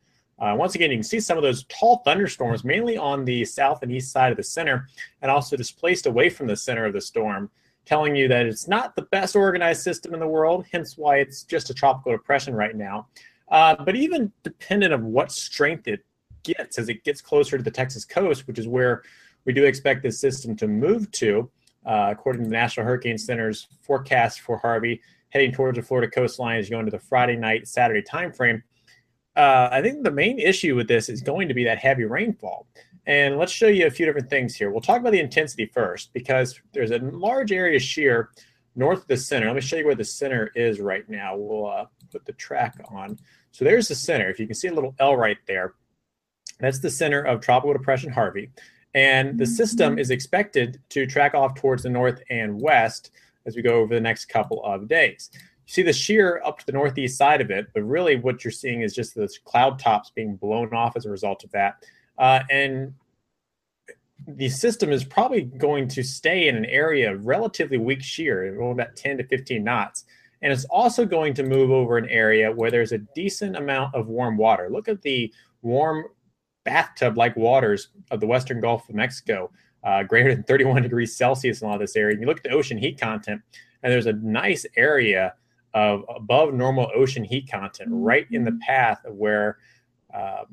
[0.43, 3.85] Uh, once again, you can see some of those tall thunderstorms, mainly on the south
[3.85, 4.89] and east side of the center,
[5.23, 7.49] and also displaced away from the center of the storm,
[7.85, 11.45] telling you that it's not the best organized system in the world, hence why it's
[11.45, 13.07] just a tropical depression right now.
[13.51, 16.05] Uh, but even dependent of what strength it
[16.43, 19.03] gets as it gets closer to the Texas coast, which is where
[19.45, 21.49] we do expect this system to move to,
[21.87, 26.59] uh, according to the National Hurricane Center's forecast for Harvey, heading towards the Florida coastline
[26.59, 28.61] as you go into the Friday night, Saturday timeframe.
[29.35, 32.67] Uh, I think the main issue with this is going to be that heavy rainfall.
[33.07, 34.71] And let's show you a few different things here.
[34.71, 38.31] We'll talk about the intensity first because there's a large area shear
[38.77, 39.47] north of the center.
[39.47, 41.37] Let me show you where the center is right now.
[41.37, 43.19] We'll uh, put the track on.
[43.51, 44.31] So there's the center.
[44.31, 45.75] If you can see a little L right there,
[46.61, 48.51] that's the center of Tropical Depression Harvey.
[48.95, 53.11] And the system is expected to track off towards the north and west
[53.47, 55.31] as we go over the next couple of days.
[55.67, 58.51] You see the shear up to the northeast side of it, but really what you're
[58.51, 61.85] seeing is just those cloud tops being blown off as a result of that.
[62.19, 62.95] Uh, and
[64.27, 68.97] the system is probably going to stay in an area of relatively weak shear, about
[68.97, 70.05] 10 to 15 knots.
[70.43, 74.09] And it's also going to move over an area where there's a decent amount of
[74.09, 74.69] warm water.
[74.71, 76.07] Look at the warm
[76.65, 79.51] bathtub like waters of the western Gulf of Mexico,
[79.85, 82.13] uh, greater than 31 degrees Celsius in a lot of this area.
[82.13, 83.41] And you look at the ocean heat content,
[83.83, 85.35] and there's a nice area
[85.75, 89.59] of above normal ocean heat content right in the path of where
[90.15, 90.45] uh,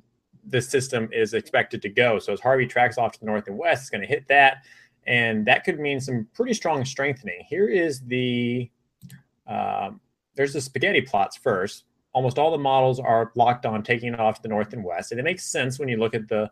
[0.47, 2.19] the system is expected to go.
[2.19, 4.63] So as Harvey tracks off to the north and west, it's going to hit that,
[5.05, 7.43] and that could mean some pretty strong strengthening.
[7.47, 8.69] Here is the
[9.47, 9.99] um,
[10.35, 11.85] there's the spaghetti plots first.
[12.13, 15.11] Almost all the models are locked on taking it off to the north and west,
[15.11, 16.49] and it makes sense when you look at the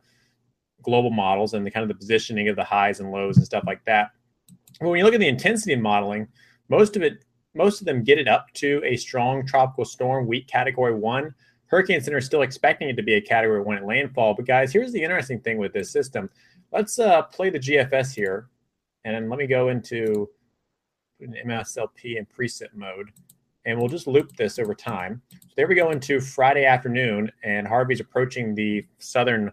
[0.82, 3.64] global models and the kind of the positioning of the highs and lows and stuff
[3.66, 4.12] like that.
[4.80, 6.28] But when you look at the intensity modeling,
[6.70, 7.24] most of it
[7.58, 11.34] most of them get it up to a strong tropical storm, weak category one.
[11.66, 14.34] Hurricane Center is still expecting it to be a category one at landfall.
[14.34, 16.30] But guys, here's the interesting thing with this system.
[16.72, 18.48] Let's uh, play the GFS here,
[19.04, 20.30] and let me go into
[21.20, 23.10] an MSLP and preset mode,
[23.66, 25.22] and we'll just loop this over time.
[25.32, 29.52] So there we go into Friday afternoon, and Harvey's approaching the southern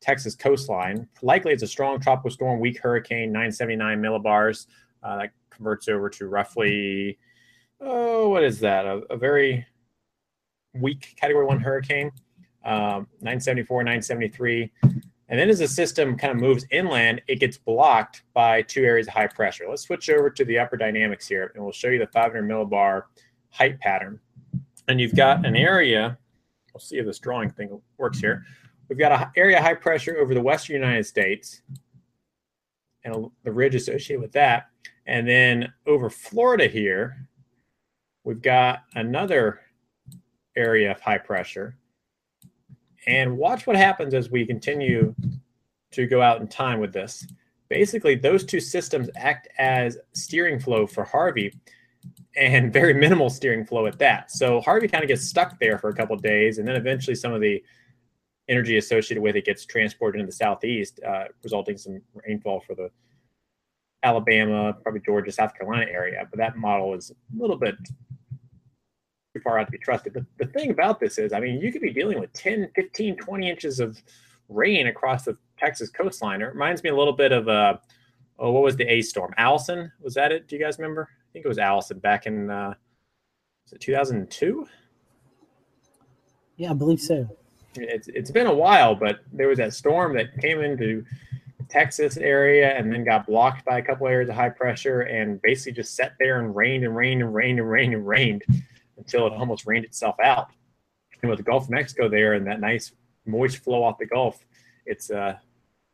[0.00, 1.08] Texas coastline.
[1.22, 4.66] Likely, it's a strong tropical storm, weak hurricane, 979 millibars.
[5.02, 7.18] Uh, that converts over to roughly,
[7.80, 8.86] oh, what is that?
[8.86, 9.66] A, a very
[10.74, 12.10] weak Category One hurricane,
[12.64, 14.72] um, 974, 973.
[15.30, 19.08] And then as the system kind of moves inland, it gets blocked by two areas
[19.08, 19.66] of high pressure.
[19.68, 23.02] Let's switch over to the upper dynamics here, and we'll show you the 500 millibar
[23.50, 24.18] height pattern.
[24.88, 26.16] And you've got an area,
[26.72, 28.44] we'll see if this drawing thing works here.
[28.88, 31.60] We've got an area of high pressure over the western United States
[33.04, 34.68] and the ridge associated with that.
[35.08, 37.16] And then over Florida here,
[38.24, 39.60] we've got another
[40.54, 41.78] area of high pressure.
[43.06, 45.14] And watch what happens as we continue
[45.92, 47.26] to go out in time with this.
[47.70, 51.54] Basically, those two systems act as steering flow for Harvey
[52.36, 54.30] and very minimal steering flow at that.
[54.30, 57.32] So Harvey kind of gets stuck there for a couple days, and then eventually some
[57.32, 57.64] of the
[58.50, 62.74] energy associated with it gets transported into the southeast, uh, resulting in some rainfall for
[62.74, 62.90] the
[64.02, 67.76] Alabama, probably Georgia, South Carolina area, but that model is a little bit
[69.34, 70.12] too far out to be trusted.
[70.14, 73.16] But the thing about this is, I mean, you could be dealing with 10, 15,
[73.16, 74.00] 20 inches of
[74.48, 76.42] rain across the Texas coastline.
[76.42, 77.76] It reminds me a little bit of, uh,
[78.38, 79.34] oh, what was the A storm?
[79.36, 79.90] Allison?
[80.00, 80.48] Was that it?
[80.48, 81.08] Do you guys remember?
[81.10, 82.74] I think it was Allison back in, uh,
[83.64, 84.66] was it 2002?
[86.56, 87.28] Yeah, I believe so.
[87.76, 91.04] it's it's been a while, but there was that storm that came into
[91.68, 95.72] Texas area and then got blocked by a couple areas of high pressure and basically
[95.72, 98.42] just sat there and rained and rained and rained and rained and rained
[98.96, 100.48] until it almost rained itself out.
[101.22, 102.92] And with the Gulf of Mexico there and that nice
[103.26, 104.44] moist flow off the Gulf,
[104.86, 105.34] it's uh,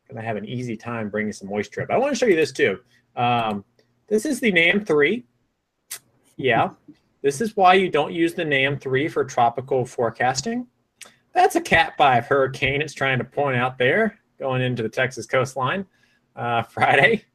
[0.07, 1.89] going to have an easy time bringing some moisture up.
[1.89, 2.79] I want to show you this too.
[3.15, 3.65] Um,
[4.07, 5.23] this is the NAM 3.
[6.37, 6.69] Yeah,
[7.21, 10.67] this is why you don't use the NAM 3 for tropical forecasting.
[11.33, 15.25] That's a Cat 5 hurricane it's trying to point out there going into the Texas
[15.25, 15.85] coastline
[16.35, 17.25] uh, Friday.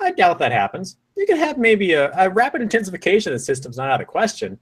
[0.00, 0.96] I doubt that happens.
[1.16, 4.58] You could have maybe a, a, rapid intensification of the system's not out of question,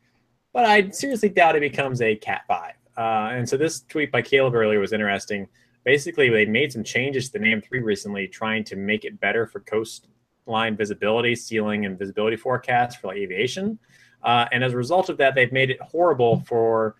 [0.52, 2.74] but I seriously doubt it becomes a Cat 5.
[2.96, 3.00] Uh,
[3.32, 5.48] and so this tweet by Caleb earlier was interesting.
[5.84, 9.46] Basically, they made some changes to the NAM 3 recently, trying to make it better
[9.46, 13.78] for coastline visibility, ceiling, and visibility forecasts for like aviation.
[14.22, 16.96] Uh, and as a result of that, they've made it horrible for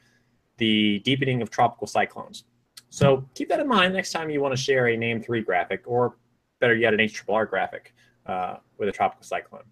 [0.56, 2.44] the deepening of tropical cyclones.
[2.90, 5.84] So keep that in mind next time you want to share a NAM three graphic,
[5.86, 6.16] or
[6.60, 7.94] better yet, an HRRR graphic
[8.26, 9.62] uh, with a tropical cyclone.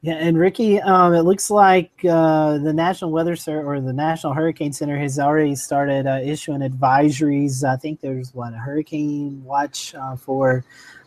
[0.00, 4.34] Yeah, and Ricky, um, it looks like uh, the National Weather Center or the National
[4.34, 7.64] Hurricane Center has already started uh, issuing advisories.
[7.64, 10.62] I think there's what a hurricane watch uh, for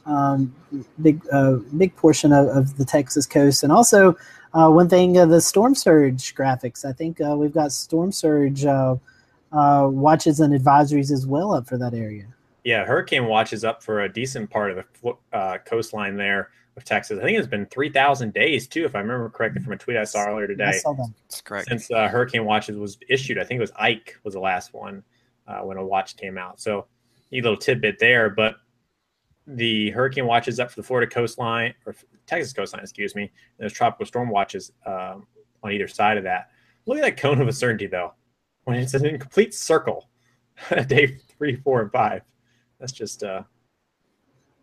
[0.07, 0.53] um,
[1.01, 4.17] big uh, big portion of, of, the Texas coast, and also
[4.55, 6.83] uh, one thing, uh, the storm surge graphics.
[6.83, 8.65] I think we've got storm surge
[9.51, 12.25] uh, uh, watches and advisories as well up for that area.
[12.63, 17.19] Yeah, hurricane watches up for a decent part of the uh, coastline there of Texas.
[17.19, 20.03] I think it's been 3,000 days too, if I remember correctly from a tweet I
[20.03, 20.65] saw earlier today.
[20.65, 21.13] I saw them.
[21.23, 21.69] That's correct.
[21.69, 25.03] Since hurricane watches was issued, I think it was Ike was the last one
[25.63, 26.59] when a watch came out.
[26.59, 26.87] So,
[27.31, 28.29] neat little tidbit there.
[28.29, 28.57] But
[29.47, 33.23] the hurricane watches up for the Florida coastline or Texas coastline, excuse me.
[33.23, 35.25] And there's tropical storm watches um,
[35.63, 36.49] on either side of that.
[36.85, 38.13] Look at that cone of uncertainty, though.
[38.67, 40.09] When it's an incomplete circle,
[40.87, 42.23] day three, four, and five.
[42.81, 43.43] That's just uh,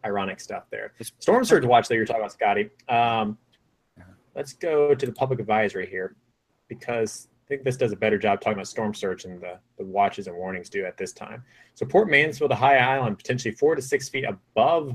[0.05, 0.93] ironic stuff there.
[1.21, 2.69] Storm surge watch that you're talking about, Scotty.
[2.91, 3.39] Um,
[4.35, 6.17] let's go to the public advisory here
[6.69, 9.87] because I think this does a better job talking about storm surge than the, the
[9.87, 11.43] watches and warnings do at this time.
[11.73, 14.95] So Port Mansfield to High Island, potentially four to six feet above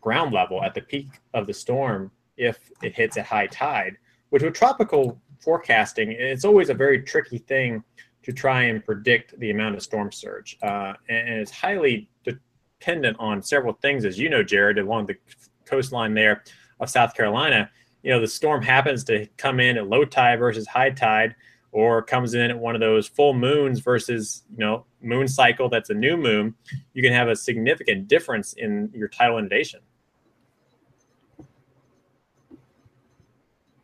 [0.00, 3.96] ground level at the peak of the storm if it hits at high tide,
[4.30, 7.84] which with tropical forecasting, it's always a very tricky thing
[8.22, 10.58] to try and predict the amount of storm surge.
[10.62, 15.16] Uh, and, and, it's highly dependent on several things, as you know, Jared, along the
[15.64, 16.42] coastline there
[16.80, 17.70] of South Carolina.
[18.02, 21.34] You know, the storm happens to come in at low tide versus high tide,
[21.72, 25.90] or comes in at one of those full moons versus, you know, moon cycle that's
[25.90, 26.54] a new moon.
[26.94, 29.80] You can have a significant difference in your tidal inundation.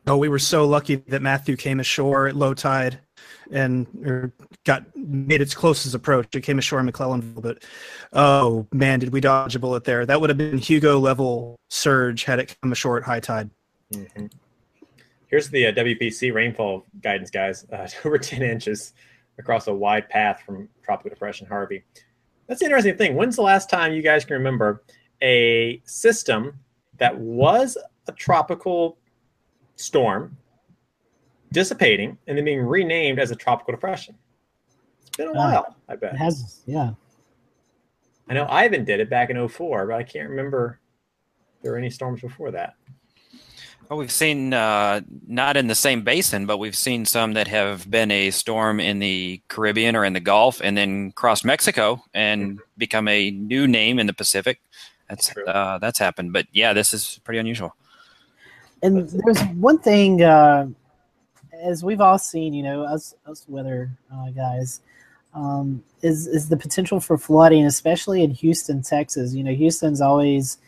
[0.06, 3.00] Oh, we were so lucky that Matthew came ashore at low tide
[3.50, 4.32] and
[4.64, 6.34] got made its closest approach.
[6.34, 7.64] It came ashore in McClellanville, but
[8.12, 10.06] oh man, did we dodge a bullet there?
[10.06, 13.50] That would have been Hugo level surge had it come ashore at high tide.
[13.92, 14.26] Mm-hmm.
[15.26, 17.66] Here's the uh, WPC rainfall guidance, guys.
[17.72, 18.92] Uh, over 10 inches
[19.38, 21.82] across a wide path from Tropical Depression Harvey.
[22.46, 23.16] That's the interesting thing.
[23.16, 24.84] When's the last time you guys can remember
[25.22, 26.60] a system
[26.98, 27.76] that was
[28.06, 28.98] a tropical
[29.76, 30.36] storm
[31.54, 34.14] dissipating and then being renamed as a tropical depression.
[35.06, 36.14] It's been a uh, while, I bet.
[36.14, 36.90] It has, yeah.
[38.28, 40.80] I know Ivan did it back in 04, but I can't remember
[41.62, 42.74] there were any storms before that.
[43.88, 47.90] Well, we've seen uh, not in the same basin, but we've seen some that have
[47.90, 52.42] been a storm in the Caribbean or in the Gulf, and then cross Mexico and
[52.42, 52.60] mm-hmm.
[52.78, 54.60] become a new name in the Pacific.
[55.08, 57.76] That's uh, that's happened, but yeah, this is pretty unusual.
[58.82, 60.66] And there's one thing, uh,
[61.62, 64.80] as we've all seen, you know, us us weather uh, guys,
[65.34, 69.34] um, is is the potential for flooding, especially in Houston, Texas.
[69.34, 70.58] You know, Houston's always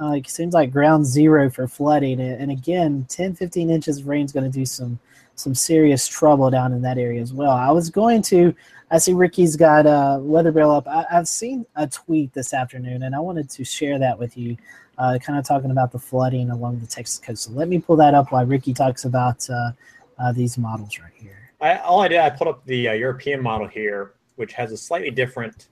[0.00, 4.24] uh, it seems like ground zero for flooding, and again, 10, 15 inches of rain
[4.24, 4.98] is going to do some
[5.36, 7.50] some serious trouble down in that area as well.
[7.50, 8.54] I was going to,
[8.90, 10.86] I see Ricky's got a weather bill up.
[10.86, 14.56] I, have seen a tweet this afternoon, and I wanted to share that with you
[14.98, 17.44] uh, kind of talking about the flooding along the Texas coast.
[17.44, 19.72] So let me pull that up while Ricky talks about uh,
[20.18, 21.50] uh, these models right here.
[21.60, 24.76] I, all I did, I put up the uh, European model here, which has a
[24.76, 25.68] slightly different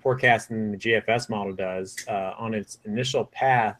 [0.00, 1.96] forecast than the GFS model does.
[2.08, 3.76] Uh, on its initial path,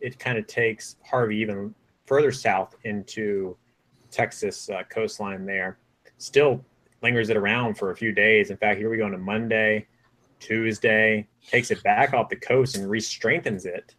[0.00, 1.74] it kind of takes Harvey even
[2.06, 3.56] further south into
[4.10, 5.78] Texas uh, coastline there.
[6.18, 6.64] Still
[7.02, 8.50] lingers it around for a few days.
[8.50, 9.86] In fact, here we go on a Monday,
[10.40, 13.94] Tuesday, takes it back off the coast and re-strengthens it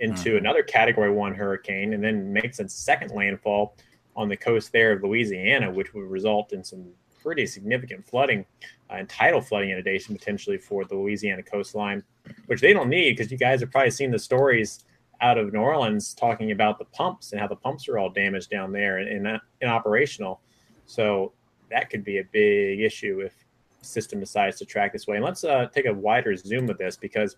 [0.00, 0.38] into mm.
[0.38, 3.76] another Category One hurricane, and then makes a second landfall
[4.16, 6.86] on the coast there of Louisiana, which would result in some
[7.22, 8.44] pretty significant flooding
[8.90, 12.02] uh, and tidal flooding inundation potentially for the Louisiana coastline,
[12.46, 14.84] which they don't need because you guys have probably seen the stories
[15.20, 18.50] out of New Orleans talking about the pumps and how the pumps are all damaged
[18.50, 20.38] down there and, and inoperational.
[20.86, 21.32] So
[21.70, 23.32] that could be a big issue if
[23.80, 25.16] system decides to track this way.
[25.16, 27.36] And let's uh, take a wider zoom of this because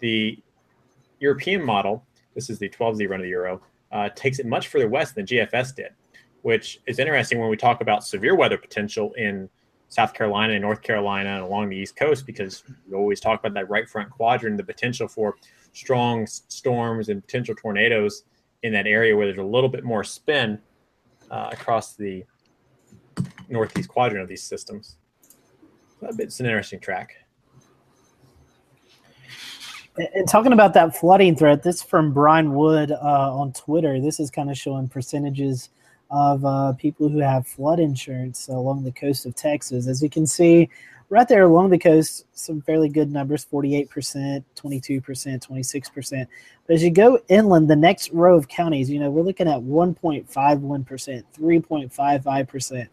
[0.00, 0.38] the
[1.20, 2.04] European model,
[2.34, 3.60] this is the 12Z run of the Euro,
[3.92, 5.90] uh, takes it much further west than GFS did,
[6.46, 9.48] which is interesting when we talk about severe weather potential in
[9.88, 13.52] South Carolina and North Carolina and along the East Coast, because we always talk about
[13.54, 15.34] that right front quadrant, the potential for
[15.72, 18.22] strong storms and potential tornadoes
[18.62, 20.56] in that area where there's a little bit more spin
[21.32, 22.24] uh, across the
[23.48, 24.98] northeast quadrant of these systems.
[26.00, 27.16] It's an interesting track.
[29.96, 34.00] And talking about that flooding threat, this from Brian Wood uh, on Twitter.
[34.00, 35.70] This is kind of showing percentages
[36.10, 39.86] of uh, people who have flood insurance along the coast of Texas.
[39.86, 40.68] As you can see,
[41.08, 46.26] right there along the coast, some fairly good numbers 48%, 22%, 26%.
[46.66, 49.60] But as you go inland, the next row of counties, you know, we're looking at
[49.60, 50.26] 1.51%,
[51.38, 52.88] 3.55%.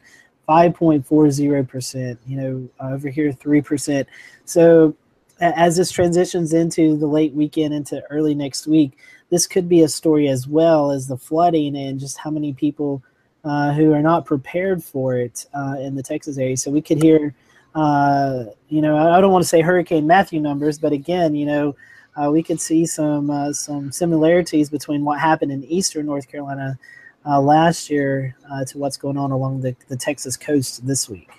[0.48, 4.06] 5.40%, you know, over here 3%.
[4.46, 4.94] So
[5.40, 8.98] as this transitions into the late weekend into early next week,
[9.34, 13.04] this could be a story as well as the flooding and just how many people
[13.44, 16.56] uh, who are not prepared for it uh, in the Texas area.
[16.56, 17.34] So we could hear,
[17.74, 21.76] uh, you know, I don't want to say Hurricane Matthew numbers, but again, you know,
[22.16, 26.78] uh, we could see some uh, some similarities between what happened in eastern North Carolina
[27.26, 28.36] uh, last year
[28.68, 31.32] to what's going on along the, the Texas coast this week.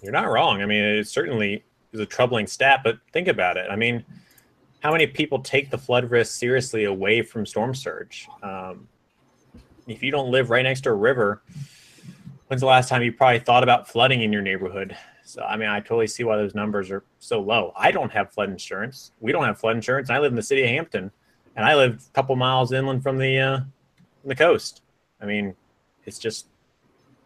[0.00, 0.62] You're not wrong.
[0.62, 3.66] I mean, it certainly is a troubling stat, but think about it.
[3.68, 4.04] I mean,
[4.82, 8.28] how many people take the flood risk seriously away from storm surge?
[8.42, 8.88] Um,
[9.86, 11.42] if you don't live right next to a river,
[12.48, 14.96] when's the last time you probably thought about flooding in your neighborhood?
[15.24, 17.72] So, I mean, I totally see why those numbers are so low.
[17.76, 19.12] I don't have flood insurance.
[19.20, 20.10] We don't have flood insurance.
[20.10, 21.12] I live in the city of Hampton,
[21.54, 23.60] and I live a couple miles inland from the uh,
[24.24, 24.82] the coast.
[25.20, 25.54] I mean,
[26.06, 26.48] it's just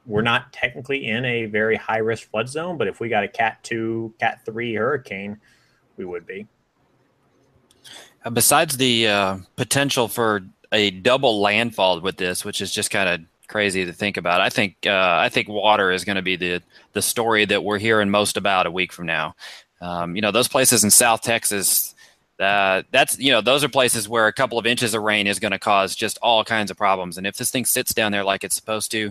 [0.05, 3.29] we're not technically in a very high risk flood zone, but if we got a
[3.29, 5.41] Cat two, Cat three hurricane,
[5.97, 6.47] we would be.
[8.24, 13.09] Uh, besides the uh, potential for a double landfall with this, which is just kind
[13.09, 16.37] of crazy to think about, I think uh, I think water is going to be
[16.37, 16.62] the
[16.93, 19.34] the story that we're hearing most about a week from now.
[19.80, 21.95] Um, you know, those places in South Texas.
[22.39, 25.39] Uh, that's you know those are places where a couple of inches of rain is
[25.39, 28.24] going to cause just all kinds of problems and if this thing sits down there
[28.24, 29.11] like it's supposed to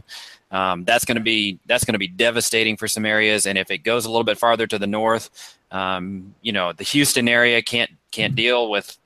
[0.51, 3.45] um, that's going to be that's going to be devastating for some areas.
[3.45, 6.85] And if it goes a little bit farther to the north, um, you know, the
[6.85, 8.97] Houston area can't can't deal with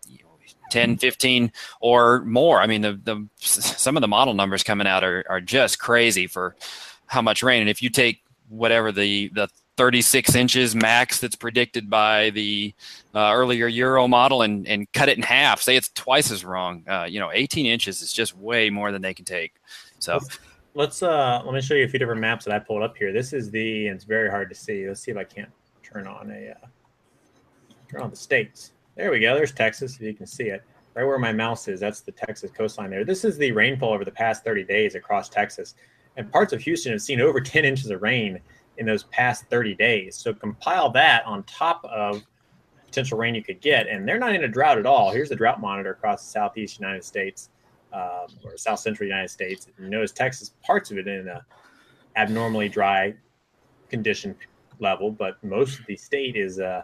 [0.71, 1.51] 10, 15
[1.81, 2.61] or more.
[2.61, 6.27] I mean, the, the some of the model numbers coming out are, are just crazy
[6.27, 6.55] for
[7.07, 7.61] how much rain.
[7.61, 9.47] And if you take whatever the, the
[9.77, 12.73] 36 inches max that's predicted by the
[13.15, 16.83] uh, earlier Euro model and, and cut it in half, say it's twice as wrong.
[16.87, 19.53] Uh, you know, 18 inches is just way more than they can take.
[19.99, 20.19] So
[20.75, 23.11] let's uh let me show you a few different maps that I pulled up here.
[23.11, 24.87] This is the and it's very hard to see.
[24.87, 25.51] Let's see if I can't
[25.83, 26.67] turn on a uh,
[27.89, 28.71] turn on the states.
[28.99, 29.33] There we go.
[29.33, 29.95] There's Texas.
[29.95, 30.61] If you can see it,
[30.93, 32.89] right where my mouse is, that's the Texas coastline.
[32.89, 33.05] There.
[33.05, 35.75] This is the rainfall over the past 30 days across Texas,
[36.17, 38.41] and parts of Houston have seen over 10 inches of rain
[38.75, 40.17] in those past 30 days.
[40.17, 42.21] So compile that on top of
[42.87, 45.11] potential rain you could get, and they're not in a drought at all.
[45.11, 47.51] Here's the drought monitor across the southeast United States
[47.93, 49.65] um, or South Central United States.
[49.79, 51.45] You notice Texas, parts of it in a
[52.17, 53.15] abnormally dry
[53.87, 54.35] condition
[54.79, 56.83] level, but most of the state is uh,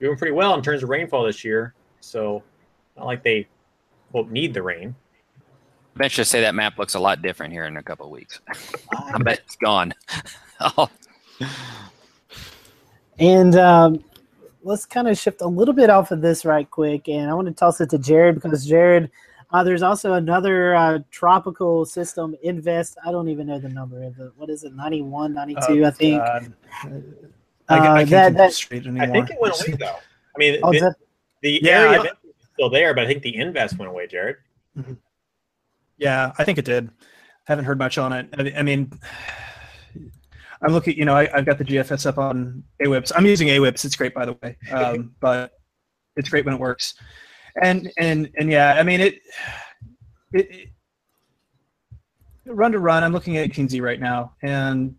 [0.00, 1.74] doing pretty well in terms of rainfall this year.
[2.00, 2.42] So,
[2.96, 3.46] not like they
[4.10, 4.94] quote need the rain.
[5.94, 8.12] I bet you say that map looks a lot different here in a couple of
[8.12, 8.40] weeks.
[8.92, 9.94] I bet it's gone.
[10.60, 10.90] oh.
[13.16, 14.02] And um,
[14.64, 17.46] let's kind of shift a little bit off of this right quick, and I want
[17.46, 19.08] to toss it to Jared because Jared
[19.54, 22.98] uh, there's also another uh, tropical system, Invest.
[23.06, 24.32] I don't even know the number of it.
[24.36, 26.22] What is it, 91, 92, oh, I think.
[27.68, 29.02] Uh, I, I, uh, that, that, straight anymore.
[29.02, 29.96] I think it went away, though.
[29.96, 30.94] I mean, oh, the,
[31.42, 32.10] the yeah, area is
[32.54, 34.36] still there, but I think the Invest went away, Jared.
[34.76, 34.94] Mm-hmm.
[35.98, 36.90] Yeah, I think it did.
[37.44, 38.28] Haven't heard much on it.
[38.36, 38.92] I, I mean,
[40.62, 43.12] I'm looking, you know, I, have got the GFS up on AWIPS.
[43.14, 43.84] I'm using AWIPS.
[43.84, 44.56] It's great, by the way.
[44.72, 45.52] Um, but
[46.16, 46.94] it's great when it works
[47.62, 49.20] and and and yeah, I mean it.
[50.32, 50.68] It, it
[52.46, 53.04] run to run.
[53.04, 54.94] I'm looking at 18Z right now, and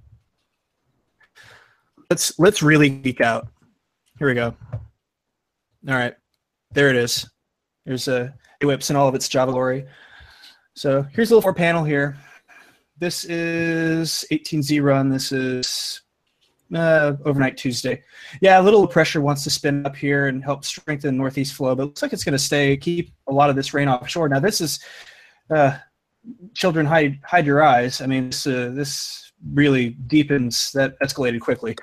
[2.09, 3.47] let's let's really geek out.
[4.17, 4.55] Here we go.
[5.87, 6.15] All right,
[6.71, 7.29] there it is.
[7.85, 9.85] Here's a whips and all of its Java glory.
[10.75, 12.17] So here's a little four panel here.
[12.97, 15.09] This is 18Z run.
[15.09, 16.01] This is
[16.73, 18.01] uh, overnight Tuesday.
[18.41, 21.85] Yeah, a little pressure wants to spin up here and help strengthen northeast flow, but
[21.85, 24.29] looks like it's going to stay, keep a lot of this rain offshore.
[24.29, 24.79] Now, this is,
[25.49, 25.77] uh,
[26.53, 28.01] children, hide hide your eyes.
[28.01, 30.71] I mean, this uh, this really deepens.
[30.71, 31.75] That escalated quickly.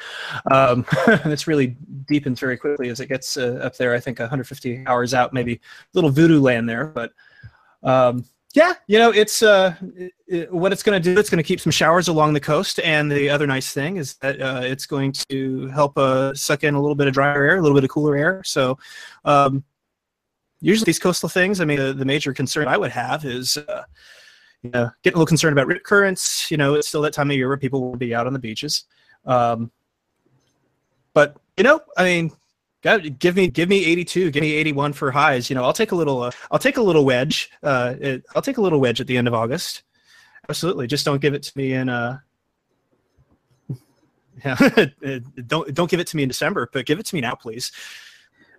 [0.51, 0.87] Um,
[1.25, 3.95] this really deepens very quickly as it gets uh, up there.
[3.95, 5.61] I think 150 hours out, maybe
[5.95, 7.13] little voodoo land there, but.
[7.83, 9.75] Um, yeah, you know, it's uh,
[10.27, 11.19] it, what it's going to do.
[11.19, 14.15] It's going to keep some showers along the coast, and the other nice thing is
[14.17, 17.57] that uh, it's going to help uh, suck in a little bit of drier air,
[17.57, 18.43] a little bit of cooler air.
[18.45, 18.79] So,
[19.25, 19.65] um,
[20.61, 21.61] usually these coastal things.
[21.61, 23.85] I mean, the, the major concern I would have is, uh,
[24.63, 26.51] you know, getting a little concerned about currents.
[26.51, 28.39] You know, it's still that time of year where people will be out on the
[28.39, 28.85] beaches.
[29.25, 29.71] Um,
[31.15, 32.33] but you know, I mean,
[32.83, 35.93] God, give me give me 82 give me 81 for highs you know i'll take
[35.93, 39.01] a little uh, i'll take a little wedge uh, it, i'll take a little wedge
[39.01, 39.85] at the end of august
[40.49, 42.19] absolutely just don't give it to me in uh
[44.45, 44.57] yeah
[45.47, 47.71] don't don't give it to me in december but give it to me now please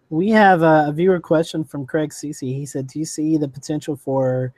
[0.10, 2.40] we have a viewer question from craig Cece.
[2.40, 4.54] he said do you see the potential for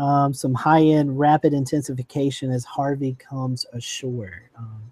[0.00, 4.90] um, some high-end rapid intensification as harvey comes ashore um,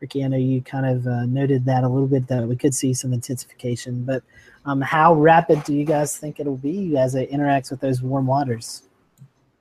[0.00, 2.74] Ricky, I know you kind of uh, noted that a little bit that we could
[2.74, 4.22] see some intensification, but
[4.64, 8.26] um, how rapid do you guys think it'll be as it interacts with those warm
[8.26, 8.84] waters?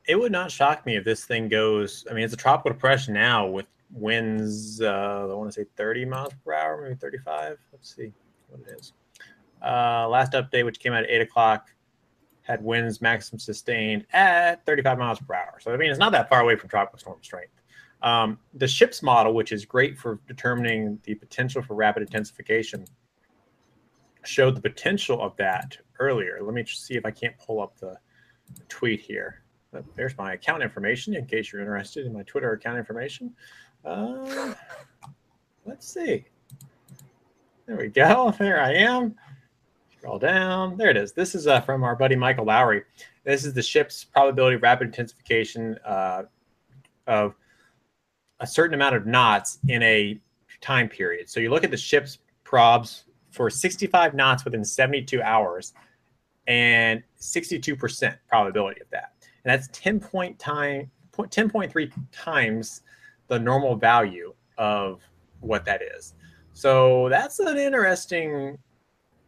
[0.07, 2.05] It would not shock me if this thing goes.
[2.09, 4.79] I mean, it's a tropical depression now with winds.
[4.79, 7.57] Uh, I want to say 30 miles per hour, maybe 35.
[7.71, 8.13] Let's see
[8.49, 8.93] what it is.
[9.61, 11.67] Uh, last update, which came out at 8 o'clock,
[12.47, 15.57] had winds maximum sustained at 35 miles per hour.
[15.59, 17.51] So I mean, it's not that far away from tropical storm strength.
[18.01, 22.85] Um, the SHIPS model, which is great for determining the potential for rapid intensification,
[24.23, 26.39] showed the potential of that earlier.
[26.41, 27.97] Let me see if I can't pull up the
[28.69, 29.41] tweet here.
[29.95, 33.33] There's my account information in case you're interested in my Twitter account information.
[33.83, 34.53] Uh,
[35.65, 36.25] let's see.
[37.65, 38.33] There we go.
[38.39, 39.15] There I am.
[40.07, 40.77] Scroll down.
[40.77, 41.11] There it is.
[41.11, 42.83] This is uh, from our buddy Michael Lowry.
[43.25, 46.23] This is the SHIPS probability of rapid intensification uh,
[47.07, 47.35] of
[48.39, 50.17] a certain amount of knots in a
[50.61, 51.29] time period.
[51.29, 55.73] So you look at the SHIPS probs for 65 knots within 72 hours
[56.47, 59.11] and 62% probability of that.
[59.43, 62.81] And that's 10 point time 10.3 times
[63.27, 65.01] the normal value of
[65.41, 66.13] what that is.
[66.53, 68.57] So that's an interesting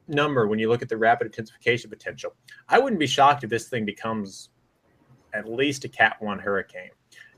[0.09, 2.33] number when you look at the rapid intensification potential.
[2.67, 4.49] I wouldn't be shocked if this thing becomes
[5.33, 6.89] at least a Cat 1 hurricane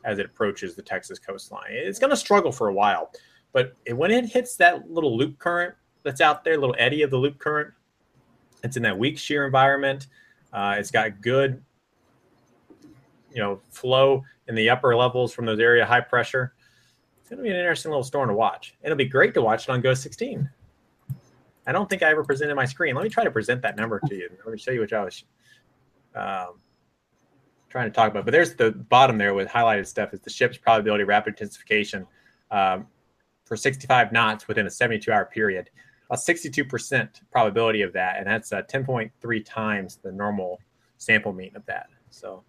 [0.04, 1.70] as it approaches the Texas coastline.
[1.70, 3.12] It's going to struggle for a while,
[3.54, 7.18] but when it hits that little loop current that's out there, little eddy of the
[7.18, 7.74] loop current,
[8.64, 10.08] it's in that weak shear environment.
[10.54, 11.62] Uh, it's got good,
[13.34, 16.54] you know, flow in the upper levels from those area high pressure.
[17.20, 18.76] It's going to be an interesting little storm to watch.
[18.84, 20.50] It'll be great to watch it on GOES 16.
[21.68, 22.96] I don't think I ever presented my screen.
[22.96, 24.30] Let me try to present that number to you.
[24.46, 25.24] Let me show you what I was.
[26.16, 26.60] Um,
[27.72, 28.26] trying to talk about.
[28.26, 32.06] But there's the bottom there with highlighted stuff is the SHIPS probability rapid intensification
[32.52, 32.86] um,
[33.46, 35.70] for 65 knots within a 72 hour period.
[36.12, 40.60] A 62% probability of that, and that's uh, 10.3 times the normal
[40.98, 41.88] sample mean of that.
[42.10, 42.44] So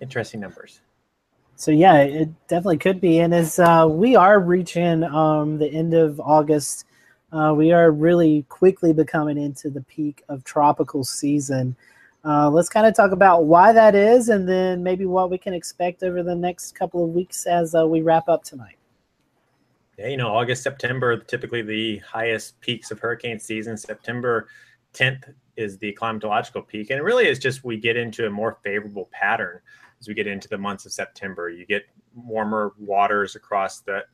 [0.00, 0.82] interesting numbers.
[1.56, 3.20] So yeah, it definitely could be.
[3.20, 6.84] And as uh, we are reaching um, the end of August,
[7.32, 11.76] uh, we are really quickly becoming into the peak of tropical season.
[12.24, 15.54] Uh, let's kind of talk about why that is and then maybe what we can
[15.54, 18.76] expect over the next couple of weeks as uh, we wrap up tonight.
[19.98, 23.76] Yeah, you know, August, September, typically the highest peaks of hurricane season.
[23.76, 24.48] September
[24.94, 26.90] 10th is the climatological peak.
[26.90, 29.60] And it really is just we get into a more favorable pattern
[30.00, 31.50] as we get into the months of September.
[31.50, 34.04] You get warmer waters across the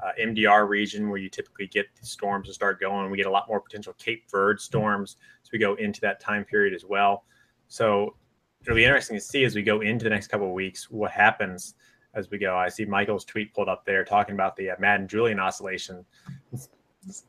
[0.00, 3.10] uh, MDR region where you typically get the storms to start going.
[3.10, 6.44] We get a lot more potential Cape Verde storms as we go into that time
[6.44, 7.24] period as well.
[7.68, 8.16] So
[8.62, 11.10] it'll be interesting to see as we go into the next couple of weeks what
[11.10, 11.74] happens
[12.14, 12.56] as we go.
[12.56, 16.04] I see Michael's tweet pulled up there talking about the uh, Madden Julian oscillation.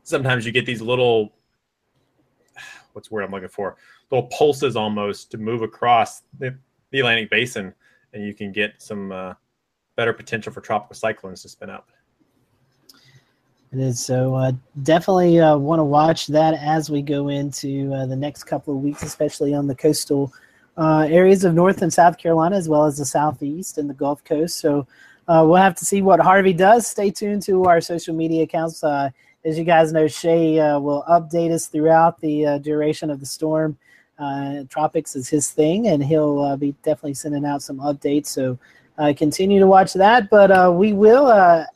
[0.02, 1.34] Sometimes you get these little,
[2.92, 3.76] what's the word I'm looking for?
[4.10, 6.58] Little pulses almost to move across the,
[6.90, 7.74] the Atlantic basin,
[8.12, 9.34] and you can get some uh,
[9.96, 11.90] better potential for tropical cyclones to spin up.
[13.70, 14.52] It is so uh,
[14.82, 18.82] definitely uh, want to watch that as we go into uh, the next couple of
[18.82, 20.32] weeks, especially on the coastal
[20.78, 24.24] uh, areas of North and South Carolina, as well as the Southeast and the Gulf
[24.24, 24.58] Coast.
[24.58, 24.86] So
[25.26, 26.86] uh, we'll have to see what Harvey does.
[26.86, 28.82] Stay tuned to our social media accounts.
[28.82, 29.10] Uh,
[29.44, 33.76] as you guys know, Shay will update us throughout the duration of the storm.
[34.70, 38.26] tropics is his thing, and he'll be definitely sending out some updates.
[38.26, 38.58] So
[39.14, 40.28] continue to watch that.
[40.30, 41.66] But we will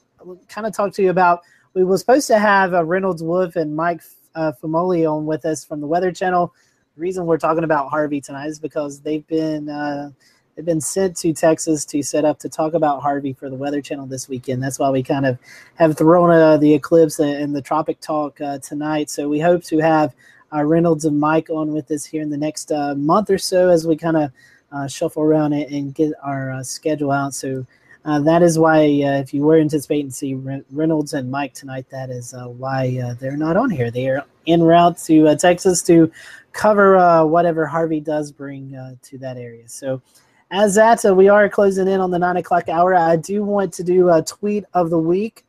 [0.48, 1.42] kind of talk to you about
[1.74, 4.02] we were supposed to have uh, Reynolds Wolf and Mike
[4.34, 6.52] uh, Famoli on with us from the Weather Channel.
[6.96, 10.10] The reason we're talking about Harvey tonight is because they've been uh,
[10.54, 13.80] they've been sent to Texas to set up to talk about Harvey for the Weather
[13.80, 14.62] Channel this weekend.
[14.62, 15.38] That's why we kind of
[15.76, 19.08] have thrown uh, the eclipse and the tropic talk uh, tonight.
[19.08, 20.14] So we hope to have
[20.52, 23.86] uh, Reynolds and Mike on with us here in the next month or so as
[23.86, 27.32] we kind of shuffle around and get our schedule out.
[27.32, 27.66] So
[28.04, 31.54] uh, that is why, uh, if you were anticipating to see Re- Reynolds and Mike
[31.54, 33.90] tonight, that is uh, why uh, they're not on here.
[33.90, 36.10] They are en route to uh, Texas to
[36.52, 39.68] cover whatever Harvey does bring to that area.
[39.68, 40.02] So,
[40.50, 42.94] as that, we are closing in on the nine o'clock hour.
[42.94, 45.44] I do want to do a tweet of the week.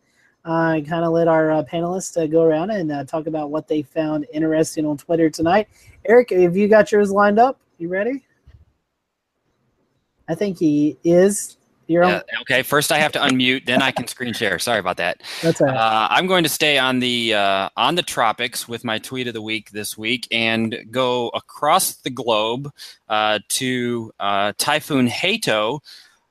[0.45, 4.85] Uh, kind of let our panelists go around and talk about what they found interesting
[4.85, 5.67] on Twitter tonight.
[6.05, 7.59] Eric, have you got yours lined up?
[7.79, 8.23] You ready?
[10.29, 11.57] I think he is.
[11.87, 12.21] You're Yeah, on.
[12.41, 14.57] okay, first I have to unmute, then I can screen share.
[14.59, 15.21] Sorry about that.
[15.41, 15.75] That's all right.
[15.75, 19.33] Uh, I'm going to stay on the uh, on the tropics with my tweet of
[19.33, 22.71] the week this week and go across the globe
[23.09, 25.81] uh, to uh, Typhoon Hato,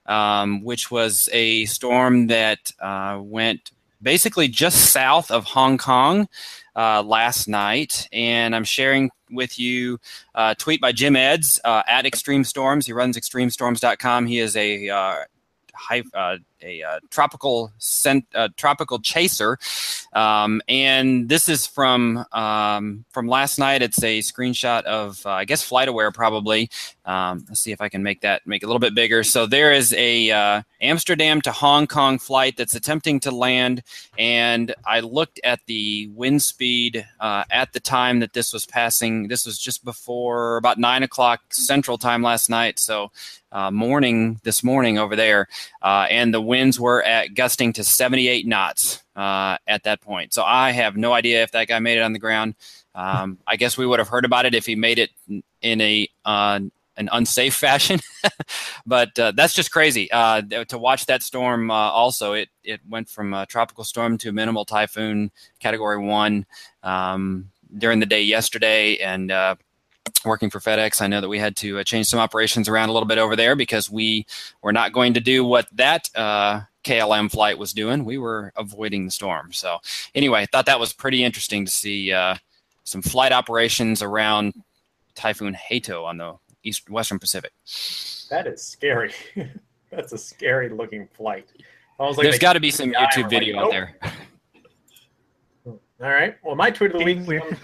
[0.06, 3.70] um, which was a storm that uh, went
[4.02, 6.28] basically just south of Hong Kong
[6.74, 9.98] uh, last night, and I'm sharing with you
[10.34, 12.86] a tweet by Jim Edds uh, at Extreme Storms.
[12.86, 14.26] He runs ExtremeStorms.com.
[14.26, 15.16] He is a uh,
[15.74, 19.58] high, uh, a uh, tropical scent, uh, tropical chaser,
[20.12, 23.82] um, and this is from um, from last night.
[23.82, 26.70] It's a screenshot of uh, I guess FlightAware probably.
[27.04, 29.24] Um, let's see if I can make that make it a little bit bigger.
[29.24, 33.82] So there is a uh, Amsterdam to Hong Kong flight that's attempting to land,
[34.18, 39.28] and I looked at the wind speed uh, at the time that this was passing.
[39.28, 42.78] This was just before about nine o'clock Central Time last night.
[42.78, 43.10] So
[43.50, 45.48] uh, morning this morning over there,
[45.82, 50.34] and the winds were at gusting to 78 knots uh, at that point.
[50.34, 52.56] So I have no idea if that guy made it on the ground.
[52.94, 55.08] Um, I guess we would have heard about it if he made it
[55.62, 56.60] in a uh,
[56.98, 58.00] an unsafe fashion,
[58.84, 61.70] but uh, that's just crazy uh, to watch that storm.
[61.70, 66.44] Uh, also, it it went from a tropical storm to a minimal typhoon, category one,
[66.82, 67.48] um,
[67.78, 69.54] during the day yesterday, and uh,
[70.24, 72.92] working for FedEx, I know that we had to uh, change some operations around a
[72.92, 74.26] little bit over there because we
[74.62, 78.04] were not going to do what that uh, KLM flight was doing.
[78.04, 79.52] We were avoiding the storm.
[79.52, 79.78] So,
[80.14, 82.36] anyway, I thought that was pretty interesting to see uh,
[82.84, 84.54] some flight operations around
[85.14, 87.52] Typhoon Hato on the East Western Pacific.
[88.30, 89.12] That is scary.
[89.90, 91.46] That's a scary looking flight.
[91.98, 93.96] Almost like There's they- got to be some YouTube video like, out there.
[95.66, 96.36] All right.
[96.42, 97.56] Well, my tweet of the week Weird.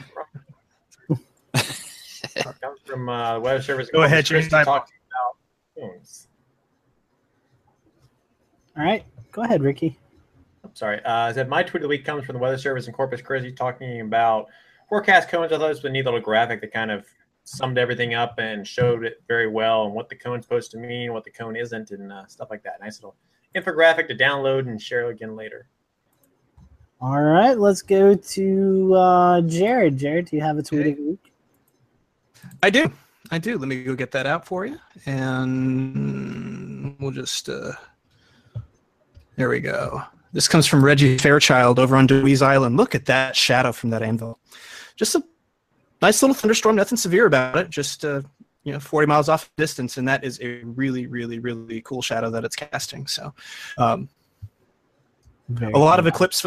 [2.34, 3.88] Comes from, comes uh, Weather Service.
[3.92, 4.52] Go ahead, Chris, James.
[4.52, 4.88] to talk about
[5.76, 6.28] phones.
[8.76, 9.98] All right, go ahead, Ricky.
[10.64, 11.02] I'm sorry.
[11.04, 13.20] Uh, I said my tweet of the week comes from the Weather Service in Corpus
[13.22, 14.46] Christi, talking about
[14.88, 15.52] forecast cones.
[15.52, 17.06] I thought it was a neat little graphic that kind of
[17.44, 21.12] summed everything up and showed it very well and what the cone's supposed to mean,
[21.12, 22.74] what the cone isn't, and uh, stuff like that.
[22.80, 23.16] Nice little
[23.56, 25.68] infographic to download and share again later.
[27.00, 29.96] All right, let's go to uh, Jared.
[29.96, 30.90] Jared, do you have a tweet Okay.
[30.90, 31.27] of the week?
[32.62, 32.90] I do.
[33.30, 33.58] I do.
[33.58, 34.78] Let me go get that out for you.
[35.06, 37.72] And we'll just uh
[39.36, 40.02] there we go.
[40.32, 42.76] This comes from Reggie Fairchild over on Dewees Island.
[42.76, 44.38] Look at that shadow from that anvil.
[44.96, 45.22] Just a
[46.02, 47.70] nice little thunderstorm, nothing severe about it.
[47.70, 48.22] Just uh
[48.68, 52.28] you know, 40 miles off distance, and that is a really, really, really cool shadow
[52.30, 53.06] that it's casting.
[53.06, 53.32] So,
[53.78, 54.10] um,
[55.48, 56.44] Very a lot of eclipse,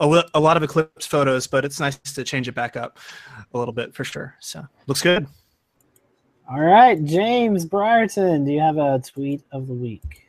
[0.00, 2.98] a, li- a lot of eclipse photos, but it's nice to change it back up
[3.52, 4.34] a little bit for sure.
[4.40, 5.26] So, looks good.
[6.50, 10.24] All right, James Briarton, do you have a tweet of the week?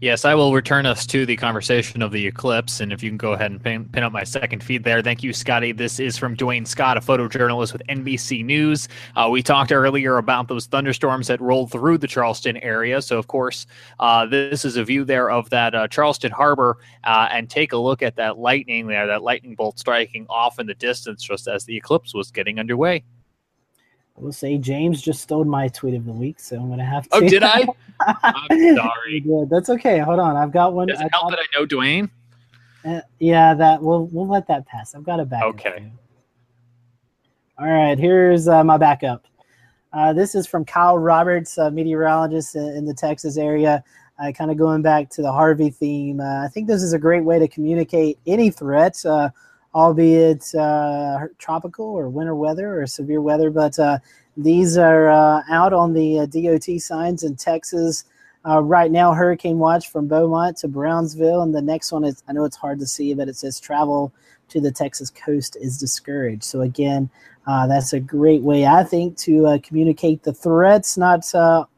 [0.00, 2.80] Yes, I will return us to the conversation of the eclipse.
[2.80, 5.00] And if you can go ahead and pin, pin up my second feed there.
[5.02, 5.70] Thank you, Scotty.
[5.70, 8.88] This is from Dwayne Scott, a photojournalist with NBC News.
[9.14, 13.00] Uh, we talked earlier about those thunderstorms that rolled through the Charleston area.
[13.00, 13.68] So, of course,
[14.00, 16.78] uh, this is a view there of that uh, Charleston Harbor.
[17.04, 20.66] Uh, and take a look at that lightning there, that lightning bolt striking off in
[20.66, 23.04] the distance just as the eclipse was getting underway.
[24.16, 27.04] I will say James just stole my tweet of the week, so I'm gonna have
[27.08, 27.16] to.
[27.16, 27.64] Oh, did I?
[28.22, 29.24] I'm sorry.
[29.50, 29.98] That's okay.
[30.00, 30.88] Hold on, I've got one.
[30.88, 32.10] Does I it help got- that I know Dwayne?
[32.84, 34.94] uh, yeah, that we'll we'll let that pass.
[34.94, 35.48] I've got a backup.
[35.50, 35.90] Okay.
[37.58, 39.26] All right, here's uh, my backup.
[39.92, 43.84] Uh, this is from Kyle Roberts, a meteorologist in, in the Texas area.
[44.22, 46.20] Uh, kind of going back to the Harvey theme.
[46.20, 49.30] Uh, I think this is a great way to communicate any threat, uh,
[49.74, 53.50] albeit uh, tropical or winter weather or severe weather.
[53.50, 53.98] But uh,
[54.36, 58.04] these are uh, out on the uh, DOT signs in Texas.
[58.46, 62.32] Uh, right now, hurricane watch from Beaumont to Brownsville, and the next one is I
[62.32, 64.12] know it's hard to see, but it says travel
[64.48, 66.42] to the Texas coast is discouraged.
[66.42, 67.08] So again,
[67.46, 70.96] uh, that's a great way I think to communicate the threats.
[70.98, 71.24] Not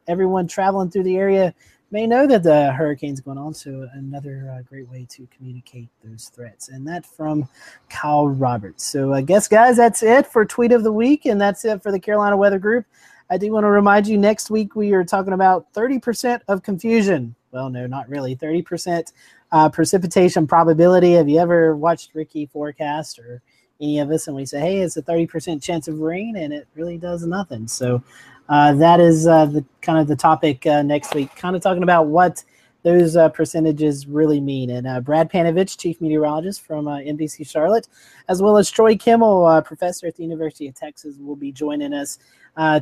[0.08, 1.54] everyone traveling through the area
[1.90, 3.54] may know that the hurricane's going on.
[3.54, 6.68] So another uh, great way to communicate those threats.
[6.68, 7.48] And that from
[7.88, 8.84] Kyle Roberts.
[8.84, 11.92] So I guess guys, that's it for tweet of the week, and that's it for
[11.92, 12.86] the Carolina Weather Group.
[13.30, 17.34] I do want to remind you next week we are talking about 30% of confusion.
[17.52, 18.36] Well, no, not really.
[18.36, 19.12] 30%
[19.52, 21.12] uh, precipitation probability.
[21.12, 23.40] Have you ever watched Ricky forecast or
[23.80, 26.66] any of us and we say, hey, it's a 30% chance of rain and it
[26.74, 27.66] really does nothing.
[27.68, 28.02] So
[28.48, 32.06] that is uh, the kind of the topic uh, next week, kind of talking about
[32.06, 32.44] what
[32.82, 34.70] those uh, percentages really mean.
[34.70, 37.88] And uh, Brad Panovich, chief meteorologist from uh, NBC Charlotte,
[38.28, 42.18] as well as Troy Kimmel, professor at the University of Texas, will be joining us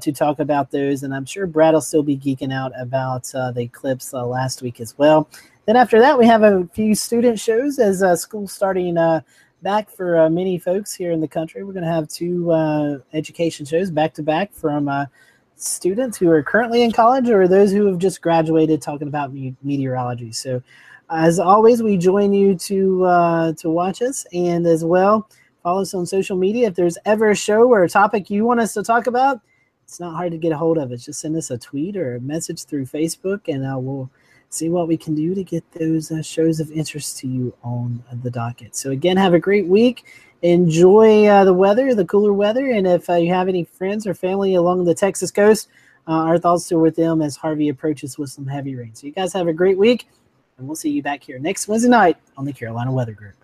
[0.00, 1.04] to talk about those.
[1.04, 4.98] And I'm sure Brad will still be geeking out about the eclipse last week as
[4.98, 5.28] well.
[5.66, 8.98] Then after that, we have a few student shows as school starting
[9.62, 11.62] back for uh, many folks here in the country.
[11.62, 15.06] We're going to have two uh, education shows back to back from uh,
[15.62, 19.56] students who are currently in college or those who have just graduated talking about me-
[19.62, 20.32] meteorology.
[20.32, 20.62] So,
[21.10, 25.28] as always, we join you to uh, to watch us and as well
[25.62, 26.68] follow us on social media.
[26.68, 29.40] If there's ever a show or a topic you want us to talk about,
[29.84, 31.04] it's not hard to get a hold of us.
[31.04, 34.10] Just send us a tweet or a message through Facebook, and uh, we'll
[34.48, 38.02] see what we can do to get those uh, shows of interest to you on
[38.22, 38.74] the docket.
[38.74, 40.04] So, again, have a great week
[40.42, 42.70] enjoy uh, the weather, the cooler weather.
[42.70, 45.68] And if uh, you have any friends or family along the Texas coast,
[46.06, 48.94] uh, our thoughts are with them as Harvey approaches with some heavy rain.
[48.94, 50.08] So you guys have a great week,
[50.58, 53.41] and we'll see you back here next Wednesday night on the Carolina Weather Group.